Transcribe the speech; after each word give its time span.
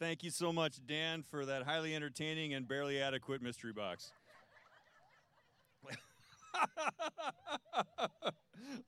Thank 0.00 0.24
you 0.24 0.30
so 0.30 0.52
much, 0.52 0.84
Dan, 0.84 1.22
for 1.22 1.46
that 1.46 1.62
highly 1.62 1.94
entertaining 1.94 2.52
and 2.52 2.66
barely 2.66 3.00
adequate 3.00 3.40
mystery 3.40 3.72
box. 3.72 4.10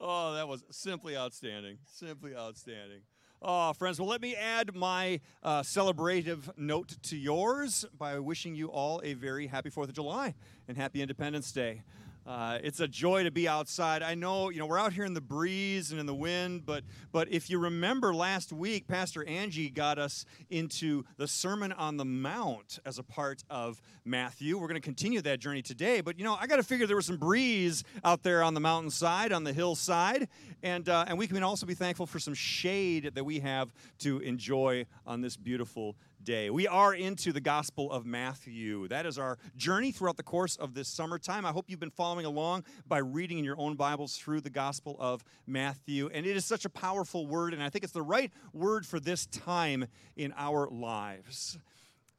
oh, 0.00 0.34
that 0.34 0.48
was 0.48 0.64
simply 0.70 1.16
outstanding. 1.16 1.78
Simply 1.86 2.34
outstanding. 2.34 3.02
Oh, 3.40 3.72
friends, 3.74 4.00
well, 4.00 4.08
let 4.08 4.20
me 4.20 4.34
add 4.34 4.74
my 4.74 5.20
uh, 5.44 5.60
celebrative 5.60 6.50
note 6.58 6.96
to 7.04 7.16
yours 7.16 7.84
by 7.96 8.18
wishing 8.18 8.56
you 8.56 8.66
all 8.68 9.00
a 9.04 9.12
very 9.14 9.46
happy 9.46 9.70
4th 9.70 9.84
of 9.84 9.94
July 9.94 10.34
and 10.66 10.76
happy 10.76 11.02
Independence 11.02 11.52
Day. 11.52 11.82
Uh, 12.26 12.58
it's 12.64 12.80
a 12.80 12.88
joy 12.88 13.22
to 13.22 13.30
be 13.30 13.46
outside. 13.46 14.02
I 14.02 14.16
know, 14.16 14.50
you 14.50 14.58
know, 14.58 14.66
we're 14.66 14.80
out 14.80 14.92
here 14.92 15.04
in 15.04 15.14
the 15.14 15.20
breeze 15.20 15.92
and 15.92 16.00
in 16.00 16.06
the 16.06 16.14
wind, 16.14 16.66
but 16.66 16.82
but 17.12 17.30
if 17.30 17.48
you 17.48 17.58
remember 17.60 18.12
last 18.12 18.52
week, 18.52 18.88
Pastor 18.88 19.24
Angie 19.28 19.70
got 19.70 19.96
us 19.98 20.24
into 20.50 21.04
the 21.18 21.28
Sermon 21.28 21.70
on 21.70 21.96
the 21.96 22.04
Mount 22.04 22.80
as 22.84 22.98
a 22.98 23.04
part 23.04 23.44
of 23.48 23.80
Matthew. 24.04 24.58
We're 24.58 24.66
going 24.66 24.80
to 24.80 24.84
continue 24.84 25.20
that 25.22 25.38
journey 25.38 25.62
today, 25.62 26.00
but 26.00 26.18
you 26.18 26.24
know, 26.24 26.36
I 26.40 26.48
got 26.48 26.56
to 26.56 26.64
figure 26.64 26.88
there 26.88 26.96
was 26.96 27.06
some 27.06 27.16
breeze 27.16 27.84
out 28.02 28.24
there 28.24 28.42
on 28.42 28.54
the 28.54 28.60
mountainside, 28.60 29.30
on 29.32 29.44
the 29.44 29.52
hillside, 29.52 30.26
and 30.64 30.88
uh, 30.88 31.04
and 31.06 31.16
we 31.16 31.28
can 31.28 31.44
also 31.44 31.64
be 31.64 31.74
thankful 31.74 32.06
for 32.06 32.18
some 32.18 32.34
shade 32.34 33.12
that 33.14 33.24
we 33.24 33.38
have 33.38 33.72
to 34.00 34.18
enjoy 34.18 34.86
on 35.06 35.20
this 35.20 35.36
beautiful 35.36 35.94
day. 36.26 36.50
We 36.50 36.66
are 36.66 36.94
into 36.94 37.32
the 37.32 37.40
Gospel 37.40 37.92
of 37.92 38.04
Matthew. 38.04 38.88
That 38.88 39.06
is 39.06 39.18
our 39.18 39.38
journey 39.56 39.92
throughout 39.92 40.16
the 40.16 40.24
course 40.24 40.56
of 40.56 40.74
this 40.74 40.88
summertime. 40.88 41.46
I 41.46 41.52
hope 41.52 41.66
you've 41.68 41.78
been 41.78 41.90
following 41.90 42.15
along 42.24 42.64
by 42.86 42.98
reading 42.98 43.38
in 43.38 43.44
your 43.44 43.58
own 43.58 43.76
Bibles 43.76 44.16
through 44.16 44.40
the 44.40 44.50
Gospel 44.50 44.96
of 44.98 45.22
Matthew. 45.46 46.08
And 46.12 46.24
it 46.24 46.36
is 46.36 46.44
such 46.44 46.64
a 46.64 46.70
powerful 46.70 47.26
word, 47.26 47.52
and 47.52 47.62
I 47.62 47.68
think 47.68 47.84
it's 47.84 47.92
the 47.92 48.02
right 48.02 48.32
word 48.52 48.86
for 48.86 48.98
this 48.98 49.26
time 49.26 49.86
in 50.16 50.32
our 50.36 50.68
lives. 50.68 51.58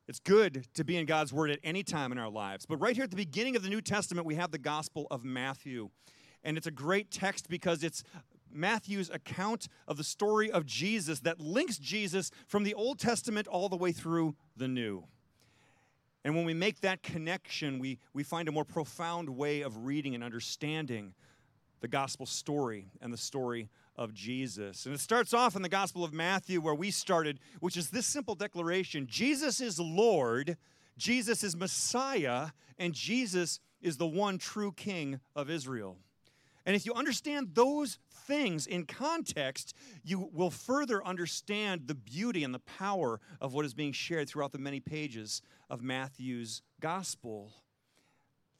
It's 0.07 0.19
good 0.19 0.65
to 0.75 0.85
be 0.85 0.95
in 0.95 1.05
God's 1.05 1.33
Word 1.33 1.51
at 1.51 1.59
any 1.65 1.83
time 1.83 2.13
in 2.13 2.17
our 2.17 2.29
lives. 2.29 2.65
But 2.65 2.77
right 2.77 2.95
here 2.95 3.03
at 3.03 3.09
the 3.09 3.17
beginning 3.17 3.57
of 3.57 3.63
the 3.63 3.69
New 3.69 3.81
Testament, 3.81 4.25
we 4.25 4.35
have 4.35 4.51
the 4.51 4.57
Gospel 4.57 5.05
of 5.11 5.25
Matthew. 5.25 5.89
And 6.45 6.57
it's 6.57 6.67
a 6.67 6.71
great 6.71 7.11
text 7.11 7.49
because 7.49 7.83
it's 7.83 8.03
Matthew's 8.49 9.09
account 9.09 9.67
of 9.85 9.97
the 9.97 10.05
story 10.05 10.49
of 10.49 10.65
Jesus 10.65 11.19
that 11.21 11.41
links 11.41 11.77
Jesus 11.77 12.31
from 12.47 12.63
the 12.63 12.73
Old 12.73 12.99
Testament 12.99 13.47
all 13.47 13.67
the 13.67 13.75
way 13.75 13.91
through 13.91 14.35
the 14.55 14.69
New. 14.69 15.03
And 16.27 16.35
when 16.35 16.43
we 16.43 16.53
make 16.53 16.81
that 16.81 17.03
connection, 17.03 17.79
we, 17.79 17.99
we 18.11 18.21
find 18.21 18.49
a 18.49 18.51
more 18.51 18.65
profound 18.65 19.29
way 19.29 19.61
of 19.61 19.85
reading 19.85 20.13
and 20.13 20.21
understanding 20.21 21.13
the 21.79 21.87
gospel 21.87 22.25
story 22.25 22.91
and 22.99 23.13
the 23.13 23.17
story 23.17 23.69
of 23.95 24.13
Jesus. 24.13 24.85
And 24.85 24.93
it 24.93 24.99
starts 24.99 25.33
off 25.33 25.55
in 25.55 25.61
the 25.61 25.69
Gospel 25.69 26.03
of 26.03 26.11
Matthew, 26.11 26.59
where 26.59 26.75
we 26.75 26.91
started, 26.91 27.39
which 27.61 27.77
is 27.77 27.91
this 27.91 28.05
simple 28.07 28.35
declaration 28.35 29.07
Jesus 29.09 29.61
is 29.61 29.79
Lord, 29.79 30.57
Jesus 30.97 31.45
is 31.45 31.55
Messiah, 31.55 32.47
and 32.77 32.93
Jesus 32.93 33.61
is 33.81 33.95
the 33.95 34.05
one 34.05 34.37
true 34.37 34.73
King 34.73 35.21
of 35.33 35.49
Israel. 35.49 35.95
And 36.67 36.75
if 36.75 36.85
you 36.85 36.93
understand 36.93 37.51
those 37.53 37.97
things 38.11 38.67
in 38.67 38.85
context, 38.85 39.73
you 40.03 40.29
will 40.33 40.51
further 40.51 41.03
understand 41.03 41.87
the 41.87 41.95
beauty 41.95 42.43
and 42.43 42.53
the 42.53 42.59
power 42.59 43.21
of 43.39 43.53
what 43.53 43.63
is 43.63 43.73
being 43.73 43.93
shared 43.93 44.27
throughout 44.27 44.51
the 44.51 44.57
many 44.57 44.81
pages 44.81 45.41
of 45.69 45.81
Matthew's 45.81 46.61
gospel. 46.81 47.53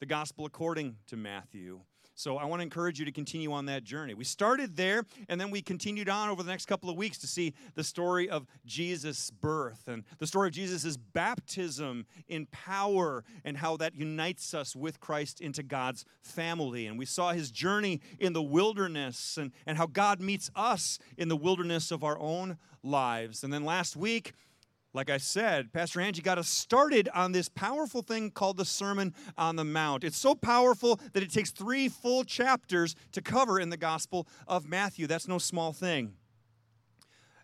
The 0.00 0.06
gospel 0.06 0.46
according 0.46 0.96
to 1.08 1.18
Matthew. 1.18 1.80
So 2.18 2.36
I 2.36 2.46
want 2.46 2.58
to 2.58 2.64
encourage 2.64 2.98
you 2.98 3.04
to 3.04 3.12
continue 3.12 3.52
on 3.52 3.66
that 3.66 3.84
journey. 3.84 4.12
We 4.12 4.24
started 4.24 4.76
there, 4.76 5.04
and 5.28 5.40
then 5.40 5.52
we 5.52 5.62
continued 5.62 6.08
on 6.08 6.30
over 6.30 6.42
the 6.42 6.50
next 6.50 6.66
couple 6.66 6.90
of 6.90 6.96
weeks 6.96 7.16
to 7.18 7.28
see 7.28 7.54
the 7.76 7.84
story 7.84 8.28
of 8.28 8.44
Jesus' 8.66 9.30
birth 9.30 9.86
and 9.86 10.02
the 10.18 10.26
story 10.26 10.48
of 10.48 10.54
Jesus' 10.54 10.96
baptism 10.96 12.06
in 12.26 12.46
power 12.46 13.22
and 13.44 13.56
how 13.56 13.76
that 13.76 13.94
unites 13.94 14.52
us 14.52 14.74
with 14.74 14.98
Christ 14.98 15.40
into 15.40 15.62
God's 15.62 16.04
family. 16.20 16.88
And 16.88 16.98
we 16.98 17.04
saw 17.04 17.30
his 17.30 17.52
journey 17.52 18.00
in 18.18 18.32
the 18.32 18.42
wilderness 18.42 19.36
and, 19.36 19.52
and 19.64 19.78
how 19.78 19.86
God 19.86 20.20
meets 20.20 20.50
us 20.56 20.98
in 21.16 21.28
the 21.28 21.36
wilderness 21.36 21.92
of 21.92 22.02
our 22.02 22.18
own 22.18 22.58
lives. 22.82 23.44
And 23.44 23.52
then 23.52 23.64
last 23.64 23.96
week, 23.96 24.32
like 24.94 25.10
I 25.10 25.18
said, 25.18 25.72
Pastor 25.72 26.00
Angie 26.00 26.22
got 26.22 26.38
us 26.38 26.48
started 26.48 27.08
on 27.14 27.32
this 27.32 27.48
powerful 27.48 28.02
thing 28.02 28.30
called 28.30 28.56
the 28.56 28.64
Sermon 28.64 29.14
on 29.36 29.56
the 29.56 29.64
Mount. 29.64 30.02
It's 30.02 30.16
so 30.16 30.34
powerful 30.34 30.98
that 31.12 31.22
it 31.22 31.30
takes 31.30 31.50
three 31.50 31.88
full 31.88 32.24
chapters 32.24 32.94
to 33.12 33.20
cover 33.20 33.60
in 33.60 33.70
the 33.70 33.76
Gospel 33.76 34.26
of 34.46 34.66
Matthew. 34.66 35.06
That's 35.06 35.28
no 35.28 35.38
small 35.38 35.72
thing. 35.72 36.14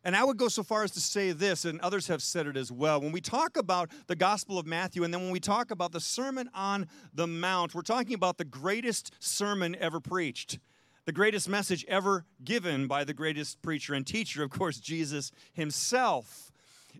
And 0.06 0.14
I 0.14 0.22
would 0.22 0.36
go 0.36 0.48
so 0.48 0.62
far 0.62 0.84
as 0.84 0.90
to 0.92 1.00
say 1.00 1.32
this, 1.32 1.64
and 1.64 1.80
others 1.80 2.08
have 2.08 2.22
said 2.22 2.46
it 2.46 2.58
as 2.58 2.70
well. 2.70 3.00
When 3.00 3.12
we 3.12 3.22
talk 3.22 3.56
about 3.56 3.90
the 4.06 4.16
Gospel 4.16 4.58
of 4.58 4.66
Matthew, 4.66 5.02
and 5.02 5.12
then 5.12 5.22
when 5.22 5.30
we 5.30 5.40
talk 5.40 5.70
about 5.70 5.92
the 5.92 6.00
Sermon 6.00 6.50
on 6.54 6.88
the 7.14 7.26
Mount, 7.26 7.74
we're 7.74 7.80
talking 7.82 8.14
about 8.14 8.36
the 8.36 8.44
greatest 8.44 9.12
sermon 9.18 9.74
ever 9.80 10.00
preached, 10.00 10.58
the 11.06 11.12
greatest 11.12 11.48
message 11.48 11.86
ever 11.88 12.26
given 12.42 12.86
by 12.86 13.04
the 13.04 13.14
greatest 13.14 13.62
preacher 13.62 13.94
and 13.94 14.06
teacher, 14.06 14.42
of 14.42 14.50
course, 14.50 14.78
Jesus 14.78 15.30
himself. 15.54 16.52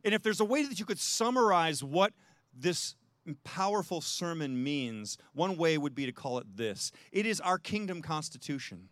And 0.04 0.14
if 0.14 0.22
there's 0.22 0.40
a 0.40 0.44
way 0.44 0.64
that 0.64 0.78
you 0.78 0.84
could 0.84 0.98
summarize 0.98 1.82
what 1.82 2.12
this 2.54 2.94
powerful 3.42 4.00
sermon 4.00 4.62
means, 4.62 5.16
one 5.32 5.56
way 5.56 5.78
would 5.78 5.94
be 5.94 6.06
to 6.06 6.12
call 6.12 6.38
it 6.38 6.46
this 6.56 6.92
it 7.10 7.26
is 7.26 7.40
our 7.40 7.58
kingdom 7.58 8.02
constitution. 8.02 8.88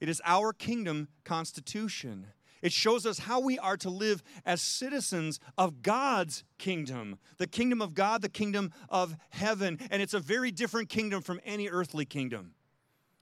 It 0.00 0.08
is 0.08 0.20
our 0.24 0.52
kingdom 0.52 1.08
constitution. 1.24 2.26
It 2.62 2.72
shows 2.72 3.06
us 3.06 3.20
how 3.20 3.40
we 3.40 3.58
are 3.58 3.76
to 3.76 3.90
live 3.90 4.22
as 4.44 4.60
citizens 4.60 5.38
of 5.56 5.82
God's 5.82 6.42
kingdom, 6.58 7.18
the 7.38 7.46
kingdom 7.46 7.80
of 7.80 7.94
God, 7.94 8.22
the 8.22 8.28
kingdom 8.28 8.72
of 8.88 9.16
heaven. 9.30 9.78
And 9.90 10.02
it's 10.02 10.14
a 10.14 10.20
very 10.20 10.50
different 10.50 10.88
kingdom 10.88 11.22
from 11.22 11.40
any 11.44 11.68
earthly 11.68 12.04
kingdom, 12.04 12.54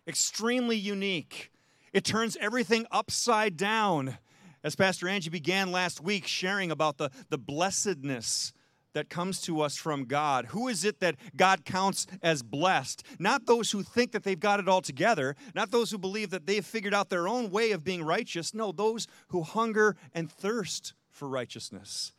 extremely 0.07 0.77
unique. 0.77 1.53
It 1.93 2.05
turns 2.05 2.37
everything 2.41 2.87
upside 2.91 3.57
down. 3.57 4.19
As 4.65 4.75
Pastor 4.75 5.09
Angie 5.09 5.29
began 5.29 5.71
last 5.71 6.01
week 6.01 6.27
sharing 6.27 6.71
about 6.71 6.97
the, 6.97 7.11
the 7.29 7.37
blessedness 7.37 8.55
that 8.95 9.11
comes 9.11 9.43
to 9.43 9.61
us 9.61 9.77
from 9.77 10.07
God. 10.07 10.47
Who 10.47 10.69
is 10.69 10.87
it 10.87 11.01
that 11.01 11.17
God 11.37 11.67
counts 11.67 12.07
as 12.23 12.43
blessed? 12.43 13.05
Not 13.19 13.45
those 13.45 13.73
who 13.73 13.83
think 13.83 14.13
that 14.13 14.23
they've 14.23 14.41
got 14.41 14.61
it 14.61 14.69
all 14.69 14.81
together, 14.81 15.37
not 15.55 15.71
those 15.71 15.91
who 15.91 15.99
believe 15.99 16.31
that 16.31 16.47
they've 16.47 16.65
figured 16.65 16.95
out 16.95 17.11
their 17.11 17.29
own 17.29 17.51
way 17.51 17.73
of 17.73 17.85
being 17.85 18.03
righteous. 18.03 18.55
No, 18.55 18.73
those 18.73 19.07
who 19.29 19.43
hunger 19.43 19.97
and 20.15 20.33
thirst 20.33 20.95
for 21.11 21.29
righteousness. 21.29 22.15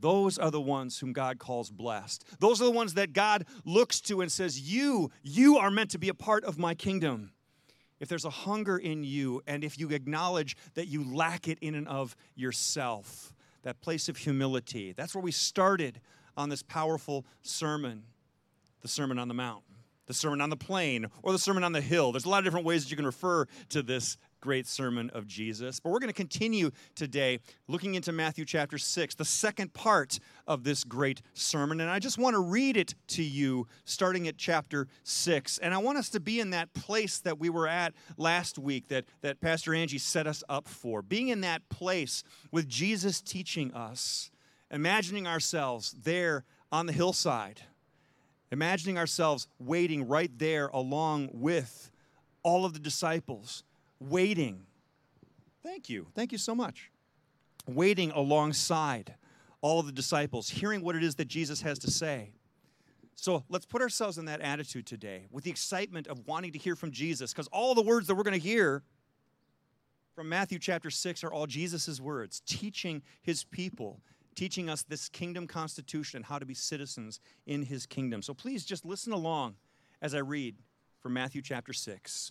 Those 0.00 0.36
are 0.36 0.50
the 0.50 0.60
ones 0.60 0.98
whom 0.98 1.12
God 1.12 1.38
calls 1.38 1.70
blessed. 1.70 2.24
Those 2.40 2.60
are 2.60 2.64
the 2.64 2.70
ones 2.72 2.94
that 2.94 3.12
God 3.12 3.44
looks 3.64 4.00
to 4.02 4.20
and 4.20 4.32
says, 4.32 4.60
You, 4.60 5.10
you 5.22 5.58
are 5.58 5.70
meant 5.70 5.90
to 5.90 5.98
be 5.98 6.08
a 6.08 6.14
part 6.14 6.44
of 6.44 6.58
my 6.58 6.74
kingdom 6.74 7.32
if 8.00 8.08
there's 8.08 8.24
a 8.24 8.30
hunger 8.30 8.76
in 8.76 9.04
you, 9.04 9.42
and 9.46 9.64
if 9.64 9.78
you 9.78 9.90
acknowledge 9.90 10.56
that 10.74 10.86
you 10.86 11.04
lack 11.14 11.48
it 11.48 11.58
in 11.60 11.74
and 11.74 11.88
of 11.88 12.16
yourself, 12.34 13.32
that 13.62 13.80
place 13.80 14.08
of 14.08 14.16
humility. 14.16 14.92
That's 14.92 15.14
where 15.14 15.22
we 15.22 15.32
started 15.32 16.00
on 16.36 16.48
this 16.48 16.62
powerful 16.62 17.26
sermon, 17.42 18.04
the 18.80 18.88
Sermon 18.88 19.18
on 19.18 19.28
the 19.28 19.34
Mount, 19.34 19.64
the 20.06 20.14
Sermon 20.14 20.40
on 20.40 20.50
the 20.50 20.56
Plain, 20.56 21.06
or 21.22 21.32
the 21.32 21.38
Sermon 21.38 21.64
on 21.64 21.72
the 21.72 21.80
Hill. 21.80 22.12
There's 22.12 22.24
a 22.24 22.28
lot 22.28 22.38
of 22.38 22.44
different 22.44 22.66
ways 22.66 22.84
that 22.84 22.90
you 22.90 22.96
can 22.96 23.06
refer 23.06 23.46
to 23.70 23.82
this 23.82 24.16
great 24.40 24.66
sermon 24.66 25.10
of 25.10 25.26
Jesus. 25.26 25.80
But 25.80 25.90
we're 25.90 25.98
going 25.98 26.08
to 26.08 26.14
continue 26.14 26.70
today 26.94 27.40
looking 27.66 27.94
into 27.94 28.12
Matthew 28.12 28.44
chapter 28.44 28.78
6, 28.78 29.14
the 29.14 29.24
second 29.24 29.74
part 29.74 30.18
of 30.46 30.64
this 30.64 30.84
great 30.84 31.22
sermon. 31.34 31.80
And 31.80 31.90
I 31.90 31.98
just 31.98 32.18
want 32.18 32.34
to 32.34 32.40
read 32.40 32.76
it 32.76 32.94
to 33.08 33.22
you 33.22 33.66
starting 33.84 34.28
at 34.28 34.36
chapter 34.36 34.86
6. 35.04 35.58
And 35.58 35.74
I 35.74 35.78
want 35.78 35.98
us 35.98 36.08
to 36.10 36.20
be 36.20 36.40
in 36.40 36.50
that 36.50 36.72
place 36.74 37.18
that 37.20 37.38
we 37.38 37.50
were 37.50 37.68
at 37.68 37.94
last 38.16 38.58
week 38.58 38.88
that, 38.88 39.04
that 39.22 39.40
Pastor 39.40 39.74
Angie 39.74 39.98
set 39.98 40.26
us 40.26 40.44
up 40.48 40.68
for. 40.68 41.02
Being 41.02 41.28
in 41.28 41.40
that 41.42 41.68
place 41.68 42.22
with 42.50 42.68
Jesus 42.68 43.20
teaching 43.20 43.72
us, 43.74 44.30
imagining 44.70 45.26
ourselves 45.26 45.94
there 46.02 46.44
on 46.70 46.86
the 46.86 46.92
hillside, 46.92 47.62
imagining 48.50 48.98
ourselves 48.98 49.48
waiting 49.58 50.06
right 50.06 50.30
there 50.38 50.68
along 50.68 51.30
with 51.32 51.90
all 52.42 52.64
of 52.64 52.72
the 52.72 52.78
disciples 52.78 53.64
waiting. 54.00 54.66
Thank 55.62 55.88
you. 55.88 56.06
Thank 56.14 56.32
you 56.32 56.38
so 56.38 56.54
much. 56.54 56.90
Waiting 57.66 58.10
alongside 58.12 59.14
all 59.60 59.80
of 59.80 59.86
the 59.86 59.92
disciples, 59.92 60.48
hearing 60.48 60.82
what 60.82 60.96
it 60.96 61.02
is 61.02 61.16
that 61.16 61.28
Jesus 61.28 61.62
has 61.62 61.78
to 61.80 61.90
say. 61.90 62.32
So 63.16 63.44
let's 63.48 63.66
put 63.66 63.82
ourselves 63.82 64.16
in 64.16 64.26
that 64.26 64.40
attitude 64.40 64.86
today 64.86 65.26
with 65.32 65.42
the 65.42 65.50
excitement 65.50 66.06
of 66.06 66.26
wanting 66.26 66.52
to 66.52 66.58
hear 66.58 66.76
from 66.76 66.92
Jesus, 66.92 67.32
because 67.32 67.48
all 67.48 67.74
the 67.74 67.82
words 67.82 68.06
that 68.06 68.14
we're 68.14 68.22
going 68.22 68.40
to 68.40 68.46
hear 68.46 68.84
from 70.14 70.28
Matthew 70.28 70.60
chapter 70.60 70.90
6 70.90 71.24
are 71.24 71.32
all 71.32 71.46
Jesus' 71.46 72.00
words, 72.00 72.40
teaching 72.46 73.02
his 73.22 73.42
people, 73.42 74.00
teaching 74.36 74.70
us 74.70 74.84
this 74.84 75.08
kingdom 75.08 75.48
constitution 75.48 76.18
and 76.18 76.24
how 76.24 76.38
to 76.38 76.46
be 76.46 76.54
citizens 76.54 77.18
in 77.46 77.64
his 77.64 77.86
kingdom. 77.86 78.22
So 78.22 78.34
please 78.34 78.64
just 78.64 78.84
listen 78.84 79.12
along 79.12 79.56
as 80.00 80.14
I 80.14 80.18
read 80.18 80.54
from 81.00 81.12
Matthew 81.12 81.42
chapter 81.42 81.72
6. 81.72 82.30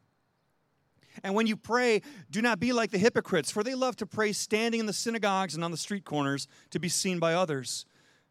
And 1.23 1.35
when 1.35 1.47
you 1.47 1.55
pray, 1.55 2.01
do 2.29 2.41
not 2.41 2.59
be 2.59 2.73
like 2.73 2.91
the 2.91 2.97
hypocrites, 2.97 3.51
for 3.51 3.63
they 3.63 3.75
love 3.75 3.95
to 3.97 4.05
pray 4.05 4.31
standing 4.31 4.79
in 4.79 4.85
the 4.85 4.93
synagogues 4.93 5.55
and 5.55 5.63
on 5.63 5.71
the 5.71 5.77
street 5.77 6.05
corners 6.05 6.47
to 6.71 6.79
be 6.79 6.89
seen 6.89 7.19
by 7.19 7.33
others. 7.33 7.85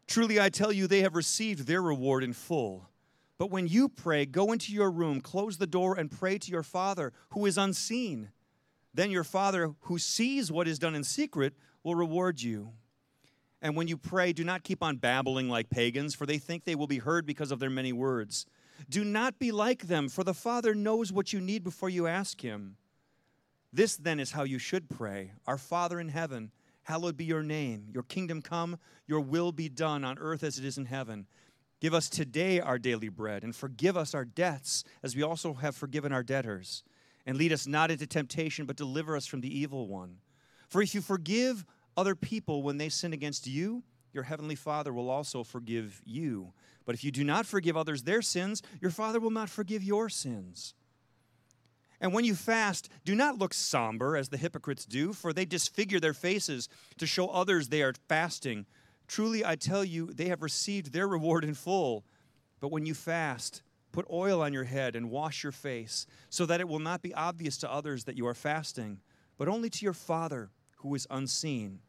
Truly, 0.07 0.39
I 0.39 0.49
tell 0.49 0.71
you, 0.71 0.87
they 0.87 1.01
have 1.01 1.15
received 1.15 1.67
their 1.67 1.81
reward 1.81 2.23
in 2.23 2.33
full. 2.33 2.89
But 3.37 3.49
when 3.49 3.67
you 3.67 3.89
pray, 3.89 4.25
go 4.25 4.51
into 4.51 4.71
your 4.71 4.91
room, 4.91 5.21
close 5.21 5.57
the 5.57 5.67
door, 5.67 5.97
and 5.97 6.11
pray 6.11 6.37
to 6.37 6.51
your 6.51 6.63
Father 6.63 7.11
who 7.29 7.45
is 7.45 7.57
unseen. 7.57 8.29
Then 8.93 9.09
your 9.09 9.23
Father 9.23 9.73
who 9.81 9.97
sees 9.97 10.51
what 10.51 10.67
is 10.67 10.77
done 10.77 10.95
in 10.95 11.03
secret 11.03 11.53
will 11.83 11.95
reward 11.95 12.41
you. 12.41 12.73
And 13.61 13.75
when 13.75 13.87
you 13.87 13.97
pray, 13.97 14.33
do 14.33 14.43
not 14.43 14.63
keep 14.63 14.83
on 14.83 14.97
babbling 14.97 15.49
like 15.49 15.69
pagans, 15.69 16.15
for 16.15 16.25
they 16.25 16.39
think 16.39 16.63
they 16.63 16.75
will 16.75 16.87
be 16.87 16.97
heard 16.97 17.25
because 17.25 17.51
of 17.51 17.59
their 17.59 17.69
many 17.69 17.93
words. 17.93 18.45
Do 18.89 19.03
not 19.03 19.39
be 19.39 19.51
like 19.51 19.87
them, 19.87 20.09
for 20.09 20.23
the 20.23 20.33
Father 20.33 20.73
knows 20.73 21.11
what 21.11 21.33
you 21.33 21.39
need 21.39 21.63
before 21.63 21.89
you 21.89 22.07
ask 22.07 22.41
Him. 22.41 22.77
This 23.73 23.95
then 23.95 24.19
is 24.19 24.31
how 24.31 24.43
you 24.43 24.59
should 24.59 24.89
pray 24.89 25.31
Our 25.47 25.57
Father 25.57 25.99
in 25.99 26.09
heaven, 26.09 26.51
hallowed 26.83 27.17
be 27.17 27.25
your 27.25 27.43
name. 27.43 27.87
Your 27.93 28.03
kingdom 28.03 28.41
come, 28.41 28.77
your 29.07 29.21
will 29.21 29.51
be 29.51 29.69
done 29.69 30.03
on 30.03 30.17
earth 30.19 30.43
as 30.43 30.57
it 30.57 30.65
is 30.65 30.77
in 30.77 30.85
heaven. 30.85 31.27
Give 31.79 31.93
us 31.93 32.09
today 32.09 32.59
our 32.59 32.77
daily 32.77 33.09
bread, 33.09 33.43
and 33.43 33.55
forgive 33.55 33.97
us 33.97 34.13
our 34.13 34.25
debts, 34.25 34.83
as 35.01 35.15
we 35.15 35.23
also 35.23 35.53
have 35.53 35.75
forgiven 35.75 36.11
our 36.11 36.23
debtors. 36.23 36.83
And 37.25 37.37
lead 37.37 37.53
us 37.53 37.67
not 37.67 37.91
into 37.91 38.07
temptation, 38.07 38.65
but 38.65 38.75
deliver 38.75 39.15
us 39.15 39.25
from 39.25 39.41
the 39.41 39.59
evil 39.59 39.87
one. 39.87 40.17
For 40.69 40.81
if 40.81 40.93
you 40.93 41.01
forgive 41.01 41.65
other 41.97 42.15
people 42.15 42.63
when 42.63 42.77
they 42.77 42.89
sin 42.89 43.13
against 43.13 43.47
you, 43.47 43.83
your 44.13 44.23
heavenly 44.23 44.55
Father 44.55 44.93
will 44.93 45.09
also 45.09 45.43
forgive 45.43 46.01
you. 46.05 46.53
But 46.85 46.95
if 46.95 47.03
you 47.03 47.11
do 47.11 47.23
not 47.23 47.45
forgive 47.45 47.77
others 47.77 48.03
their 48.03 48.21
sins, 48.21 48.61
your 48.79 48.91
Father 48.91 49.19
will 49.19 49.31
not 49.31 49.49
forgive 49.49 49.83
your 49.83 50.09
sins. 50.09 50.73
And 51.99 52.13
when 52.13 52.25
you 52.25 52.33
fast, 52.33 52.89
do 53.05 53.13
not 53.13 53.37
look 53.37 53.53
somber 53.53 54.17
as 54.17 54.29
the 54.29 54.37
hypocrites 54.37 54.85
do, 54.85 55.13
for 55.13 55.33
they 55.33 55.45
disfigure 55.45 55.99
their 55.99 56.15
faces 56.15 56.67
to 56.97 57.05
show 57.05 57.27
others 57.27 57.67
they 57.67 57.83
are 57.83 57.93
fasting. 58.09 58.65
Truly, 59.07 59.45
I 59.45 59.55
tell 59.55 59.83
you, 59.83 60.07
they 60.07 60.25
have 60.29 60.41
received 60.41 60.91
their 60.91 61.07
reward 61.07 61.43
in 61.43 61.53
full. 61.53 62.03
But 62.59 62.71
when 62.71 62.85
you 62.85 62.95
fast, 62.95 63.61
put 63.91 64.07
oil 64.09 64.41
on 64.41 64.51
your 64.51 64.63
head 64.63 64.95
and 64.95 65.11
wash 65.11 65.43
your 65.43 65.51
face, 65.51 66.07
so 66.29 66.45
that 66.47 66.59
it 66.59 66.67
will 66.67 66.79
not 66.79 67.01
be 67.01 67.13
obvious 67.13 67.57
to 67.57 67.71
others 67.71 68.05
that 68.05 68.17
you 68.17 68.25
are 68.25 68.33
fasting, 68.33 68.99
but 69.37 69.47
only 69.47 69.69
to 69.69 69.85
your 69.85 69.93
Father 69.93 70.49
who 70.77 70.95
is 70.95 71.05
unseen, 71.11 71.79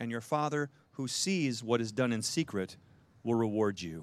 and 0.00 0.10
your 0.10 0.20
Father 0.20 0.70
who 0.98 1.06
sees 1.06 1.62
what 1.62 1.80
is 1.80 1.92
done 1.92 2.12
in 2.12 2.20
secret 2.20 2.76
will 3.22 3.36
reward 3.36 3.80
you. 3.80 4.02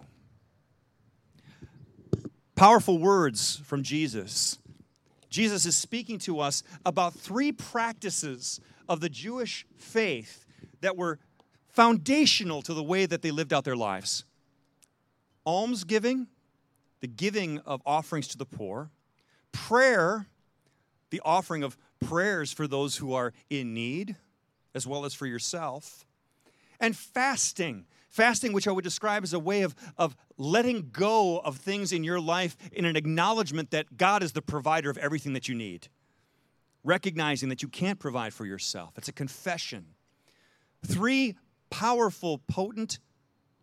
Powerful 2.56 2.98
words 2.98 3.58
from 3.66 3.84
Jesus. 3.84 4.58
Jesus 5.30 5.66
is 5.66 5.76
speaking 5.76 6.18
to 6.20 6.40
us 6.40 6.64
about 6.86 7.14
three 7.14 7.52
practices 7.52 8.62
of 8.88 9.02
the 9.02 9.10
Jewish 9.10 9.68
faith 9.76 10.46
that 10.80 10.96
were 10.96 11.20
foundational 11.68 12.62
to 12.62 12.74
the 12.74 12.82
way 12.82 13.06
that 13.06 13.22
they 13.22 13.32
lived 13.32 13.54
out 13.54 13.66
their 13.66 13.76
lives 13.76 14.24
almsgiving, 15.46 16.26
the 17.02 17.08
giving 17.08 17.60
of 17.60 17.82
offerings 17.86 18.28
to 18.30 18.38
the 18.38 18.46
poor, 18.46 18.90
prayer, 19.52 20.28
the 21.12 21.22
offering 21.24 21.62
of 21.62 21.78
prayers 22.00 22.52
for 22.52 22.68
those 22.68 22.98
who 22.98 23.14
are 23.14 23.34
in 23.50 23.74
need, 23.74 24.16
as 24.74 24.88
well 24.88 25.06
as 25.06 25.14
for 25.14 25.28
yourself. 25.28 26.05
And 26.80 26.96
fasting. 26.96 27.86
Fasting, 28.10 28.54
which 28.54 28.68
I 28.68 28.72
would 28.72 28.84
describe 28.84 29.24
as 29.24 29.34
a 29.34 29.40
way 29.40 29.64
of, 29.64 29.76
of 29.98 30.16
letting 30.38 30.90
go 30.92 31.40
of 31.40 31.58
things 31.58 31.92
in 31.92 32.04
your 32.04 32.20
life 32.20 32.56
in 32.72 32.86
an 32.86 32.96
acknowledgement 32.96 33.72
that 33.72 33.98
God 33.98 34.24
is 34.24 34.32
the 34.32 34.42
provider 34.42 34.90
of 34.90 34.98
everything 34.98 35.34
that 35.34 35.50
you 35.50 35.56
need. 35.56 35.90
Recognizing 36.84 37.50
that 37.50 37.62
you 37.62 37.68
can't 37.68 38.00
provide 38.00 38.34
for 38.34 38.46
yourself. 38.46 38.94
It's 38.98 39.10
a 39.10 39.14
confession. 39.14 39.88
Three 40.86 41.36
powerful, 41.70 42.40
potent 42.48 43.00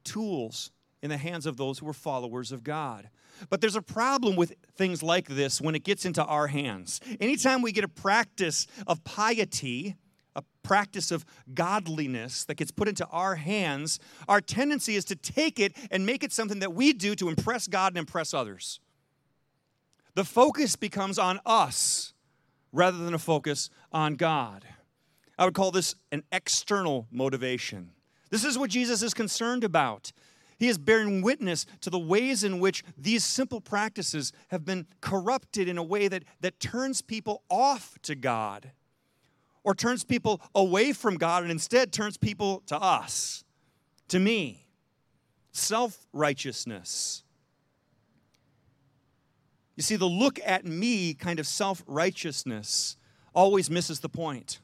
tools 0.04 0.70
in 1.00 1.10
the 1.10 1.16
hands 1.16 1.46
of 1.46 1.56
those 1.56 1.78
who 1.78 1.88
are 1.88 1.94
followers 1.94 2.52
of 2.52 2.62
God. 2.62 3.08
But 3.48 3.60
there's 3.60 3.76
a 3.76 3.82
problem 3.82 4.36
with 4.36 4.52
things 4.76 5.02
like 5.02 5.28
this 5.28 5.60
when 5.60 5.74
it 5.74 5.82
gets 5.82 6.04
into 6.04 6.24
our 6.24 6.46
hands. 6.46 7.00
Anytime 7.20 7.62
we 7.62 7.72
get 7.72 7.84
a 7.84 7.88
practice 7.88 8.66
of 8.86 9.02
piety, 9.04 9.96
a 10.34 10.42
practice 10.62 11.10
of 11.10 11.24
godliness 11.54 12.44
that 12.44 12.56
gets 12.56 12.70
put 12.70 12.88
into 12.88 13.06
our 13.08 13.36
hands, 13.36 13.98
our 14.28 14.40
tendency 14.40 14.96
is 14.96 15.04
to 15.06 15.16
take 15.16 15.58
it 15.58 15.76
and 15.90 16.06
make 16.06 16.22
it 16.24 16.32
something 16.32 16.60
that 16.60 16.74
we 16.74 16.92
do 16.92 17.14
to 17.16 17.28
impress 17.28 17.66
God 17.66 17.92
and 17.92 17.98
impress 17.98 18.32
others. 18.32 18.80
The 20.14 20.24
focus 20.24 20.76
becomes 20.76 21.18
on 21.18 21.40
us 21.46 22.12
rather 22.72 22.98
than 22.98 23.14
a 23.14 23.18
focus 23.18 23.70
on 23.92 24.14
God. 24.14 24.64
I 25.38 25.44
would 25.44 25.54
call 25.54 25.70
this 25.70 25.94
an 26.10 26.22
external 26.32 27.06
motivation. 27.10 27.90
This 28.30 28.44
is 28.44 28.58
what 28.58 28.70
Jesus 28.70 29.02
is 29.02 29.14
concerned 29.14 29.64
about. 29.64 30.12
He 30.58 30.68
is 30.68 30.78
bearing 30.78 31.22
witness 31.22 31.66
to 31.80 31.90
the 31.90 31.98
ways 31.98 32.44
in 32.44 32.60
which 32.60 32.84
these 32.96 33.24
simple 33.24 33.60
practices 33.60 34.32
have 34.48 34.64
been 34.64 34.86
corrupted 35.00 35.66
in 35.66 35.76
a 35.76 35.82
way 35.82 36.08
that, 36.08 36.24
that 36.40 36.60
turns 36.60 37.02
people 37.02 37.42
off 37.50 37.98
to 38.02 38.14
God 38.14 38.70
or 39.64 39.74
turns 39.74 40.04
people 40.04 40.40
away 40.54 40.92
from 40.92 41.16
God 41.16 41.42
and 41.42 41.52
instead 41.52 41.92
turns 41.92 42.16
people 42.16 42.62
to 42.66 42.76
us, 42.76 43.44
to 44.08 44.18
me. 44.18 44.66
Self 45.52 46.06
righteousness. 46.12 47.24
You 49.76 49.82
see, 49.82 49.96
the 49.96 50.06
look 50.06 50.38
at 50.44 50.64
me 50.64 51.14
kind 51.14 51.38
of 51.38 51.46
self 51.46 51.82
righteousness 51.86 52.96
always 53.34 53.70
misses 53.70 54.00
the 54.00 54.08
point. 54.08 54.60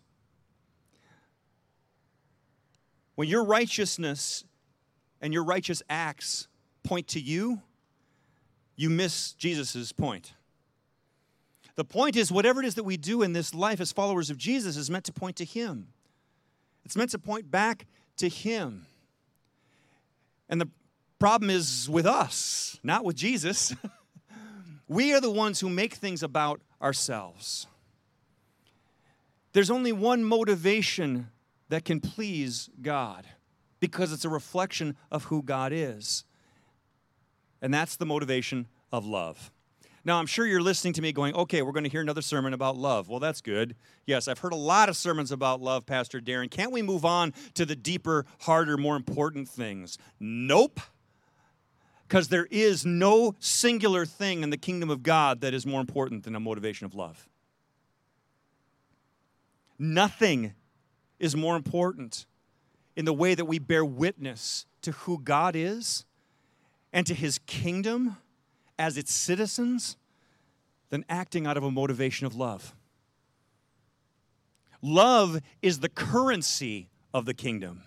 When 3.14 3.28
your 3.28 3.44
righteousness 3.44 4.44
and 5.20 5.32
your 5.32 5.44
righteous 5.44 5.82
acts 5.90 6.46
point 6.84 7.08
to 7.08 7.20
you, 7.20 7.62
you 8.76 8.90
miss 8.90 9.32
Jesus' 9.32 9.90
point. 9.90 10.34
The 11.78 11.84
point 11.84 12.16
is, 12.16 12.32
whatever 12.32 12.58
it 12.60 12.66
is 12.66 12.74
that 12.74 12.82
we 12.82 12.96
do 12.96 13.22
in 13.22 13.34
this 13.34 13.54
life 13.54 13.80
as 13.80 13.92
followers 13.92 14.30
of 14.30 14.36
Jesus 14.36 14.76
is 14.76 14.90
meant 14.90 15.04
to 15.04 15.12
point 15.12 15.36
to 15.36 15.44
Him. 15.44 15.86
It's 16.84 16.96
meant 16.96 17.12
to 17.12 17.20
point 17.20 17.52
back 17.52 17.86
to 18.16 18.28
Him. 18.28 18.86
And 20.48 20.60
the 20.60 20.68
problem 21.20 21.50
is 21.50 21.88
with 21.88 22.04
us, 22.04 22.80
not 22.82 23.04
with 23.04 23.14
Jesus. 23.14 23.76
we 24.88 25.14
are 25.14 25.20
the 25.20 25.30
ones 25.30 25.60
who 25.60 25.68
make 25.68 25.94
things 25.94 26.24
about 26.24 26.60
ourselves. 26.82 27.68
There's 29.52 29.70
only 29.70 29.92
one 29.92 30.24
motivation 30.24 31.28
that 31.68 31.84
can 31.84 32.00
please 32.00 32.70
God 32.82 33.24
because 33.78 34.12
it's 34.12 34.24
a 34.24 34.28
reflection 34.28 34.96
of 35.12 35.26
who 35.26 35.44
God 35.44 35.72
is. 35.72 36.24
And 37.62 37.72
that's 37.72 37.94
the 37.94 38.04
motivation 38.04 38.66
of 38.90 39.06
love. 39.06 39.52
Now, 40.08 40.18
I'm 40.18 40.26
sure 40.26 40.46
you're 40.46 40.62
listening 40.62 40.94
to 40.94 41.02
me 41.02 41.12
going, 41.12 41.34
okay, 41.34 41.60
we're 41.60 41.72
going 41.72 41.84
to 41.84 41.90
hear 41.90 42.00
another 42.00 42.22
sermon 42.22 42.54
about 42.54 42.78
love. 42.78 43.10
Well, 43.10 43.20
that's 43.20 43.42
good. 43.42 43.76
Yes, 44.06 44.26
I've 44.26 44.38
heard 44.38 44.54
a 44.54 44.56
lot 44.56 44.88
of 44.88 44.96
sermons 44.96 45.30
about 45.30 45.60
love, 45.60 45.84
Pastor 45.84 46.18
Darren. 46.18 46.50
Can't 46.50 46.72
we 46.72 46.80
move 46.80 47.04
on 47.04 47.34
to 47.52 47.66
the 47.66 47.76
deeper, 47.76 48.24
harder, 48.40 48.78
more 48.78 48.96
important 48.96 49.50
things? 49.50 49.98
Nope. 50.18 50.80
Because 52.06 52.28
there 52.28 52.48
is 52.50 52.86
no 52.86 53.34
singular 53.38 54.06
thing 54.06 54.42
in 54.42 54.48
the 54.48 54.56
kingdom 54.56 54.88
of 54.88 55.02
God 55.02 55.42
that 55.42 55.52
is 55.52 55.66
more 55.66 55.82
important 55.82 56.24
than 56.24 56.34
a 56.34 56.40
motivation 56.40 56.86
of 56.86 56.94
love. 56.94 57.28
Nothing 59.78 60.54
is 61.18 61.36
more 61.36 61.54
important 61.54 62.24
in 62.96 63.04
the 63.04 63.12
way 63.12 63.34
that 63.34 63.44
we 63.44 63.58
bear 63.58 63.84
witness 63.84 64.64
to 64.80 64.92
who 64.92 65.20
God 65.20 65.54
is 65.54 66.06
and 66.94 67.06
to 67.06 67.12
his 67.12 67.38
kingdom 67.40 68.16
as 68.78 68.96
its 68.96 69.12
citizens 69.12 69.97
than 70.90 71.04
acting 71.08 71.46
out 71.46 71.56
of 71.56 71.64
a 71.64 71.70
motivation 71.70 72.26
of 72.26 72.34
love. 72.34 72.74
Love 74.80 75.40
is 75.60 75.80
the 75.80 75.88
currency 75.88 76.88
of 77.12 77.24
the 77.24 77.34
kingdom. 77.34 77.82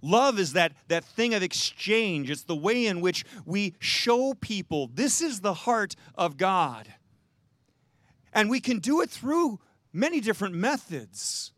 Love 0.00 0.38
is 0.38 0.52
that, 0.52 0.72
that 0.86 1.04
thing 1.04 1.34
of 1.34 1.42
exchange. 1.42 2.30
It's 2.30 2.44
the 2.44 2.54
way 2.54 2.86
in 2.86 3.00
which 3.00 3.24
we 3.44 3.74
show 3.80 4.34
people 4.34 4.88
this 4.94 5.20
is 5.20 5.40
the 5.40 5.54
heart 5.54 5.96
of 6.14 6.36
God. 6.36 6.94
And 8.32 8.48
we 8.48 8.60
can 8.60 8.78
do 8.78 9.00
it 9.00 9.10
through 9.10 9.58
many 9.92 10.20
different 10.20 10.54
methods. 10.54 11.52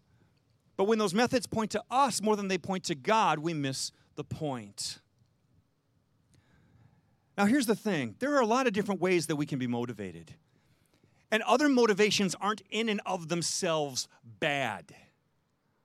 But 0.77 0.85
when 0.85 0.99
those 0.99 1.13
methods 1.13 1.47
point 1.47 1.73
to 1.73 1.83
us 1.91 2.23
more 2.23 2.37
than 2.37 2.49
they 2.49 2.57
point 2.57 2.85
to 2.85 2.95
God, 2.95 3.41
we 3.41 3.53
miss 3.53 3.93
the 4.17 4.25
point. 4.25 5.01
Now, 7.37 7.47
here's 7.47 7.67
the 7.67 7.77
thing 7.77 8.17
there 8.19 8.35
are 8.35 8.41
a 8.41 8.47
lot 8.47 8.67
of 8.67 8.73
different 8.73 9.01
ways 9.01 9.27
that 9.27 9.37
we 9.37 9.47
can 9.47 9.59
be 9.59 9.67
motivated. 9.67 10.35
And 11.33 11.43
other 11.45 11.69
motivations 11.69 12.35
aren't 12.41 12.63
in 12.71 12.89
and 12.89 13.01
of 13.07 13.29
themselves 13.29 14.09
bad. 14.41 14.95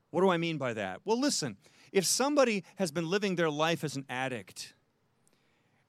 What 0.10 0.22
do 0.22 0.30
I 0.30 0.38
mean 0.38 0.58
by 0.58 0.74
that? 0.74 1.02
Well, 1.06 1.20
listen, 1.20 1.58
if 1.92 2.06
somebody 2.06 2.64
has 2.78 2.92
been 2.92 3.10
living 3.10 3.36
their 3.36 3.50
life 3.50 3.84
as 3.84 3.96
an 3.96 4.06
addict 4.10 4.74